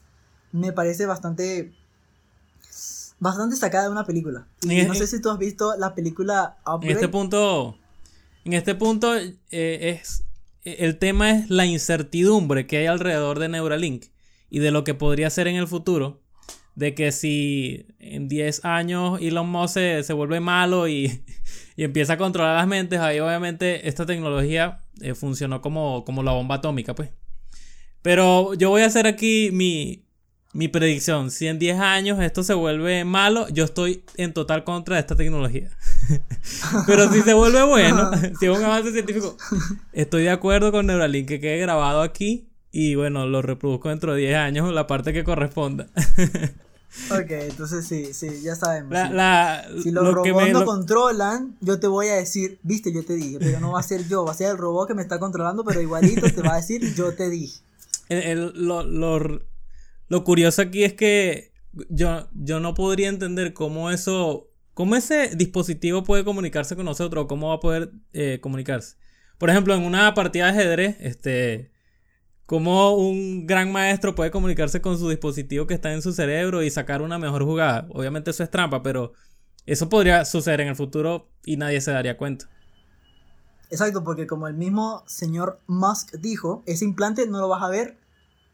me 0.53 0.73
parece 0.73 1.05
bastante 1.05 1.75
bastante 3.19 3.57
sacada 3.57 3.85
de 3.85 3.91
una 3.91 4.07
película. 4.07 4.47
Y 4.63 4.81
En- 4.81 4.89
no 4.89 4.95
sé 4.95 5.07
si 5.07 5.21
tú 5.21 5.31
has 5.31 5.39
visto 5.39 5.77
la 5.77 5.95
película 5.95 6.57
En 6.81 6.91
este 6.91 7.09
punto, 7.09 7.77
en 8.45 8.53
este 8.55 8.75
punto 8.75 9.15
eh, 9.17 9.35
es 9.51 10.23
el 10.65 10.99
tema 10.99 11.31
es 11.33 11.51
la 11.51 11.65
incertidumbre 11.67 12.67
que 12.67 12.79
hay 12.79 12.87
alrededor 12.87 13.39
de 13.39 13.49
Neuralink 13.49 14.07
y 14.51 14.59
de 14.61 14.71
lo 14.71 14.83
que 14.85 14.95
podría 14.95 15.29
ser 15.31 15.47
en 15.49 15.57
el 15.57 15.69
futuro. 15.69 16.21
De 16.77 16.95
que 16.95 17.11
si 17.11 17.87
en 17.99 18.29
10 18.29 18.65
años 18.65 19.19
Elon 19.21 19.49
Musk 19.49 19.75
se, 19.75 20.03
se 20.05 20.13
vuelve 20.13 20.39
malo 20.39 20.87
y, 20.87 21.25
y 21.77 21.83
empieza 21.83 22.13
a 22.13 22.19
controlar 22.19 22.57
las 22.57 22.69
mentes, 22.69 23.01
ahí 23.01 23.19
obviamente 23.19 23.89
esta 23.89 24.07
tecnología 24.07 24.79
eh, 25.01 25.15
funcionó 25.15 25.61
como, 25.61 26.05
como 26.05 26.23
la 26.23 26.33
bomba 26.33 26.57
atómica, 26.57 26.95
pues. 26.95 27.11
Pero 28.03 28.55
yo 28.55 28.71
voy 28.71 28.83
a 28.83 28.87
hacer 28.87 29.09
aquí 29.09 29.51
mi, 29.53 30.07
mi 30.57 30.69
predicción. 30.69 31.31
Si 31.31 31.47
en 31.47 31.59
10 31.59 31.81
años 31.81 32.21
esto 32.21 32.43
se 32.43 32.55
vuelve 32.55 33.05
malo, 33.05 33.47
yo 33.51 33.65
estoy 33.65 34.05
en 34.17 34.33
total 34.33 34.65
contra 34.65 34.97
de 34.97 35.01
esta 35.01 35.17
tecnología. 35.17 35.71
Pero 36.87 37.13
si 37.13 37.21
se 37.21 37.35
vuelve 37.35 37.63
bueno, 37.65 38.11
si 38.41 38.47
es 38.47 38.57
un 38.57 38.65
avance 38.65 38.93
científico, 38.93 39.37
estoy 39.93 40.23
de 40.23 40.31
acuerdo 40.31 40.73
con 40.73 40.87
Neuralink 40.87 41.29
que 41.29 41.41
quede 41.41 41.59
grabado 41.59 42.01
aquí 42.01 42.49
y 42.73 42.95
bueno, 42.95 43.27
lo 43.27 43.43
reproduzco 43.43 43.91
dentro 43.91 44.15
de 44.15 44.21
10 44.21 44.37
años, 44.37 44.73
la 44.73 44.87
parte 44.87 45.13
que 45.13 45.25
corresponda. 45.25 45.89
Ok, 47.11 47.31
entonces 47.31 47.87
sí, 47.87 48.13
sí, 48.15 48.41
ya 48.43 48.55
sabemos. 48.57 48.93
La- 48.93 49.07
sí. 49.09 49.13
la- 49.15 49.83
si 49.83 49.91
los 49.91 50.05
lo 50.05 50.15
robots 50.15 50.45
me- 50.47 50.53
no 50.53 50.61
lo- 50.61 50.67
controlan, 50.67 51.57
yo 51.61 51.79
te 51.79 51.87
voy 51.87 52.09
a 52.09 52.15
decir, 52.15 52.59
viste, 52.63 52.93
yo 52.93 53.05
te 53.05 53.15
dije, 53.15 53.39
pero 53.39 53.61
no 53.61 53.73
va 53.73 53.81
a 53.81 53.83
ser 53.83 54.09
yo, 54.09 54.25
va 54.25 54.33
a 54.33 54.35
ser 54.35 54.51
el 54.51 54.59
robot 54.59 54.89
que 54.89 54.95
me 54.95 55.03
está 55.03 55.19
controlando, 55.19 55.65
pero 55.65 55.81
igualito 55.81 56.27
te 56.33 56.43
va 56.43 56.55
a 56.55 56.57
decir, 56.57 56.95
yo 56.95 57.15
te 57.15 57.29
dije. 57.31 57.61
el- 58.09 58.23
el- 58.23 58.53
lo, 58.67 58.83
lo- 58.85 59.41
lo 60.09 60.25
curioso 60.25 60.63
aquí 60.63 60.85
es 60.85 60.95
que 60.95 61.53
yo, 61.91 62.29
yo 62.35 62.61
no 62.61 62.73
podría 62.75 63.09
entender 63.09 63.53
cómo 63.53 63.91
eso, 63.91 64.49
cómo 64.75 64.95
ese 64.97 65.35
dispositivo 65.37 66.05
puede 66.05 66.25
comunicarse 66.25 66.77
con 66.77 66.85
nosotros 66.87 67.25
o 67.25 67.29
cómo 67.29 67.49
va 67.49 67.55
a 67.57 67.61
poder 67.61 67.91
eh, 68.13 68.39
comunicarse. 68.41 68.97
Por 69.39 69.51
ejemplo, 69.51 69.75
en 69.75 69.83
una 69.83 70.15
partida 70.15 70.45
de 70.47 70.51
ajedrez, 70.61 70.97
este, 71.01 71.71
cómo 72.47 72.95
un 72.95 73.47
gran 73.47 73.71
maestro 73.73 74.15
puede 74.15 74.31
comunicarse 74.31 74.81
con 74.81 74.99
su 74.99 75.09
dispositivo 75.09 75.67
que 75.67 75.75
está 75.75 75.93
en 75.93 76.03
su 76.03 76.13
cerebro 76.13 76.63
y 76.63 76.71
sacar 76.71 77.03
una 77.03 77.19
mejor 77.19 77.45
jugada. 77.45 77.87
Obviamente 77.91 78.31
eso 78.31 78.43
es 78.43 78.51
trampa, 78.51 78.83
pero 78.83 79.13
eso 79.67 79.89
podría 79.89 80.25
suceder 80.25 80.61
en 80.61 80.69
el 80.69 80.77
futuro 80.77 81.29
y 81.45 81.57
nadie 81.57 81.81
se 81.81 81.91
daría 81.91 82.17
cuenta. 82.17 82.49
Exacto, 83.69 84.05
porque 84.05 84.29
como 84.29 84.47
el 84.47 84.55
mismo 84.55 85.03
señor 85.07 85.61
Musk 85.67 86.15
dijo, 86.19 86.63
ese 86.67 86.85
implante 86.85 87.27
no 87.27 87.41
lo 87.41 87.49
vas 87.49 87.65
a 87.65 87.69
ver. 87.69 87.99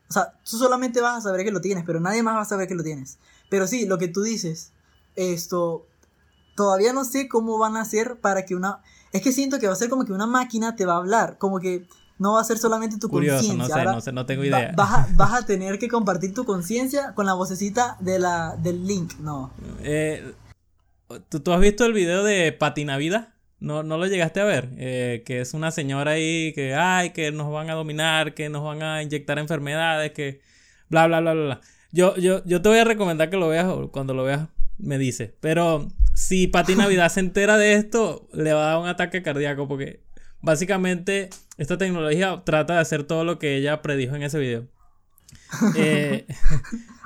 O 0.09 0.12
sea, 0.12 0.38
tú 0.42 0.57
solamente 0.57 1.02
vas 1.02 1.18
a 1.18 1.20
saber 1.20 1.44
que 1.44 1.52
lo 1.52 1.61
tienes, 1.61 1.85
pero 1.85 2.00
nadie 2.00 2.22
más 2.22 2.37
va 2.37 2.42
a 2.42 2.46
saber 2.46 2.66
que 2.66 2.74
lo 2.74 2.83
tienes. 2.83 3.18
Pero 3.50 3.66
sí, 3.66 3.87
lo 3.87 3.98
que 3.98 4.09
tú 4.09 4.22
dices, 4.22 4.72
esto, 5.16 5.87
todavía 6.57 6.94
no 6.94 7.05
sé 7.05 7.28
cómo 7.28 7.59
van 7.59 7.76
a 7.76 7.83
hacer 7.83 8.20
para 8.20 8.46
que 8.46 8.55
una... 8.55 8.83
Es 9.12 9.20
que 9.20 9.33
siento 9.33 9.59
que 9.59 9.66
va 9.66 9.74
a 9.74 9.76
ser 9.76 9.90
como 9.90 10.07
que 10.07 10.12
una 10.12 10.26
máquina 10.26 10.76
te 10.76 10.87
va 10.87 10.94
a 10.94 10.98
hablar, 10.98 11.37
como 11.37 11.61
que 11.61 11.87
no 12.18 12.35
va 12.35 12.40
a 12.40 12.44
ser 12.44 12.59
solamente 12.59 12.98
tu 12.98 13.09
conciencia. 13.09 13.55
no 13.55 13.66
sé, 13.66 13.85
no 13.85 14.01
sé, 14.01 14.12
no 14.12 14.27
tengo 14.27 14.42
va- 14.42 14.46
idea. 14.48 14.72
vas, 14.77 14.92
a, 14.92 15.09
vas 15.16 15.33
a 15.42 15.46
tener 15.46 15.79
que 15.79 15.88
compartir 15.88 16.35
tu 16.35 16.44
conciencia 16.44 17.14
con 17.14 17.27
la 17.27 17.35
vocecita 17.35 17.96
de 18.01 18.18
la, 18.18 18.57
del 18.57 18.87
link, 18.87 19.14
no. 19.20 19.53
Eh, 19.83 20.35
¿tú, 21.29 21.40
tú 21.40 21.53
has 21.53 21.61
visto 21.61 21.85
el 21.85 21.92
video 21.92 22.22
de 22.25 22.53
Patinavida? 22.53 23.35
¿No, 23.61 23.83
no 23.85 23.96
lo 23.96 24.07
llegaste 24.07 24.40
a 24.40 24.44
ver? 24.44 24.70
Eh, 24.77 25.22
que 25.25 25.40
es 25.40 25.55
una 25.55 25.70
señora 25.70 26.12
ahí 26.12 26.53
que, 26.53 26.75
ay, 26.75 27.11
que 27.11 27.31
nos 27.31 27.51
van 27.53 27.70
a 27.70 27.75
dominar, 27.75 28.35
que 28.35 28.48
nos 28.48 28.64
van 28.64 28.83
a 28.83 29.03
inyectar 29.03 29.38
enfermedades, 29.38 30.11
que 30.12 30.40
bla, 30.88 31.07
bla, 31.07 31.20
bla, 31.20 31.33
bla, 31.33 31.44
bla. 31.44 31.61
Yo, 31.92 32.16
yo, 32.16 32.42
yo 32.44 32.61
te 32.61 32.68
voy 32.68 32.79
a 32.79 32.85
recomendar 32.85 33.31
que 33.31 33.37
lo 33.37 33.48
veas, 33.48 33.66
cuando 33.92 34.14
lo 34.14 34.25
veas 34.25 34.48
me 34.79 34.98
dice. 34.98 35.37
Pero 35.40 35.88
si 36.14 36.48
Pati 36.48 36.75
Navidad 36.75 37.09
se 37.12 37.20
entera 37.20 37.57
de 37.57 37.75
esto, 37.75 38.29
le 38.33 38.53
va 38.53 38.64
a 38.64 38.66
dar 38.72 38.79
un 38.79 38.88
ataque 38.88 39.22
cardíaco 39.22 39.68
porque 39.68 40.01
básicamente 40.40 41.31
esta 41.62 41.79
tecnología 41.79 42.42
trata 42.44 42.75
de 42.75 42.81
hacer 42.81 43.05
todo 43.05 43.25
lo 43.25 43.38
que 43.38 43.57
ella 43.57 43.81
predijo 43.83 44.14
en 44.16 44.22
ese 44.22 44.38
video. 44.38 44.66
Eh, 45.77 46.27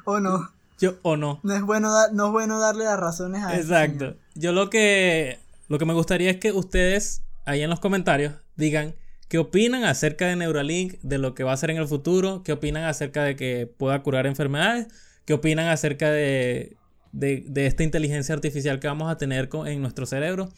O 0.05 0.21
no. 0.21 0.51
yo, 0.79 0.95
o 1.03 1.17
no. 1.17 1.41
No 1.43 1.55
es 1.55 1.63
bueno, 1.63 1.91
no 2.13 2.27
es 2.27 2.33
bueno 2.33 2.59
darle 2.61 2.85
las 2.85 2.99
razones 2.99 3.43
a 3.43 3.57
Exacto. 3.57 4.17
Yo 4.35 4.53
lo 4.53 4.71
que 4.71 5.39
lo 5.69 5.79
que 5.79 5.85
me 5.85 5.95
gustaría 5.95 6.31
es 6.31 6.37
que 6.39 6.53
ustedes 6.53 7.23
ahí 7.45 7.63
en 7.63 7.71
los 7.71 7.81
comentarios 7.81 8.35
digan 8.57 8.95
qué 9.29 9.39
opinan 9.39 9.85
acerca 9.85 10.27
de 10.27 10.37
Neuralink, 10.37 11.01
de 11.03 11.19
lo 11.19 11.35
que 11.35 11.43
va 11.45 11.51
a 11.51 11.55
hacer 11.55 11.71
en 11.71 11.77
el 11.79 11.89
futuro, 11.89 12.43
qué 12.45 12.53
opinan 12.53 12.85
acerca 12.85 13.25
de 13.25 13.35
que 13.35 13.67
pueda 13.67 14.01
curar 14.03 14.27
enfermedades, 14.27 14.87
qué 15.25 15.33
opinan 15.35 15.67
acerca 15.69 16.11
de, 16.13 16.77
de, 17.11 17.45
de 17.49 17.67
esta 17.67 17.83
inteligencia 17.83 18.35
artificial 18.35 18.79
que 18.79 18.87
vamos 18.87 19.11
a 19.11 19.17
tener 19.17 19.49
con- 19.49 19.67
en 19.67 19.81
nuestro 19.83 20.07
cerebro. 20.07 20.49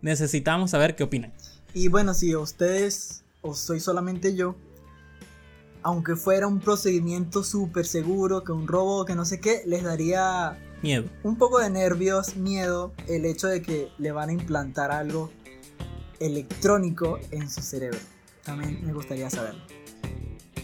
Necesitamos 0.00 0.70
saber 0.70 0.96
qué 0.96 1.02
opinan. 1.04 1.32
Y 1.74 1.88
bueno, 1.88 2.14
si 2.14 2.34
ustedes, 2.36 3.23
o 3.44 3.54
soy 3.54 3.78
solamente 3.78 4.34
yo, 4.34 4.56
aunque 5.82 6.16
fuera 6.16 6.46
un 6.46 6.60
procedimiento 6.60 7.44
súper 7.44 7.86
seguro, 7.86 8.42
que 8.42 8.52
un 8.52 8.66
robo, 8.66 9.04
que 9.04 9.14
no 9.14 9.24
sé 9.24 9.38
qué, 9.38 9.62
les 9.66 9.82
daría 9.84 10.58
Miedo. 10.82 11.04
un 11.22 11.36
poco 11.36 11.60
de 11.60 11.68
nervios, 11.70 12.36
miedo, 12.36 12.92
el 13.06 13.26
hecho 13.26 13.46
de 13.46 13.62
que 13.62 13.90
le 13.98 14.10
van 14.10 14.30
a 14.30 14.32
implantar 14.32 14.90
algo 14.90 15.30
electrónico 16.20 17.20
en 17.30 17.50
su 17.50 17.60
cerebro. 17.60 17.98
También 18.44 18.84
me 18.84 18.92
gustaría 18.94 19.28
saberlo. 19.28 19.62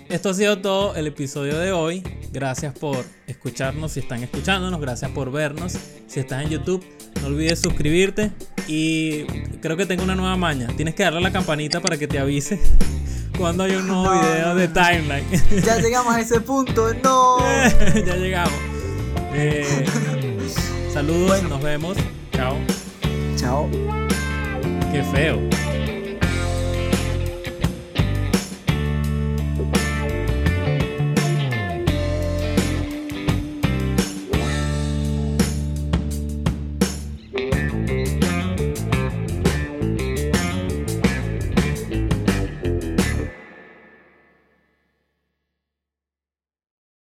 Esto 0.08 0.30
ha 0.30 0.34
sido 0.34 0.60
todo 0.60 0.96
el 0.96 1.06
episodio 1.06 1.58
de 1.58 1.72
hoy. 1.72 2.02
Gracias 2.32 2.76
por 2.76 3.04
escucharnos 3.26 3.92
si 3.92 4.00
están 4.00 4.22
escuchándonos. 4.22 4.80
Gracias 4.80 5.10
por 5.12 5.30
vernos. 5.30 5.76
Si 6.08 6.18
estás 6.18 6.44
en 6.44 6.50
YouTube, 6.50 6.84
no 7.20 7.28
olvides 7.28 7.60
suscribirte. 7.60 8.32
Y 8.72 9.24
creo 9.60 9.76
que 9.76 9.84
tengo 9.84 10.04
una 10.04 10.14
nueva 10.14 10.36
maña. 10.36 10.68
Tienes 10.76 10.94
que 10.94 11.02
darle 11.02 11.18
a 11.18 11.22
la 11.22 11.32
campanita 11.32 11.80
para 11.80 11.98
que 11.98 12.06
te 12.06 12.20
avise 12.20 12.60
cuando 13.36 13.64
hay 13.64 13.72
un 13.72 13.88
nuevo 13.88 14.04
No, 14.04 14.20
video 14.20 14.54
de 14.54 14.68
timeline. 14.68 15.24
Ya 15.64 15.78
llegamos 15.78 16.14
a 16.14 16.20
ese 16.20 16.40
punto, 16.40 16.94
no. 17.02 17.38
ya 18.06 18.14
llegamos. 18.16 18.54
Eh, 19.34 19.84
saludos, 20.92 21.26
Bueno. 21.28 21.48
nos 21.48 21.62
vemos. 21.62 21.96
Chao. 22.32 22.56
Chao. 23.36 23.68
Qué 24.92 25.02
feo. 25.02 25.40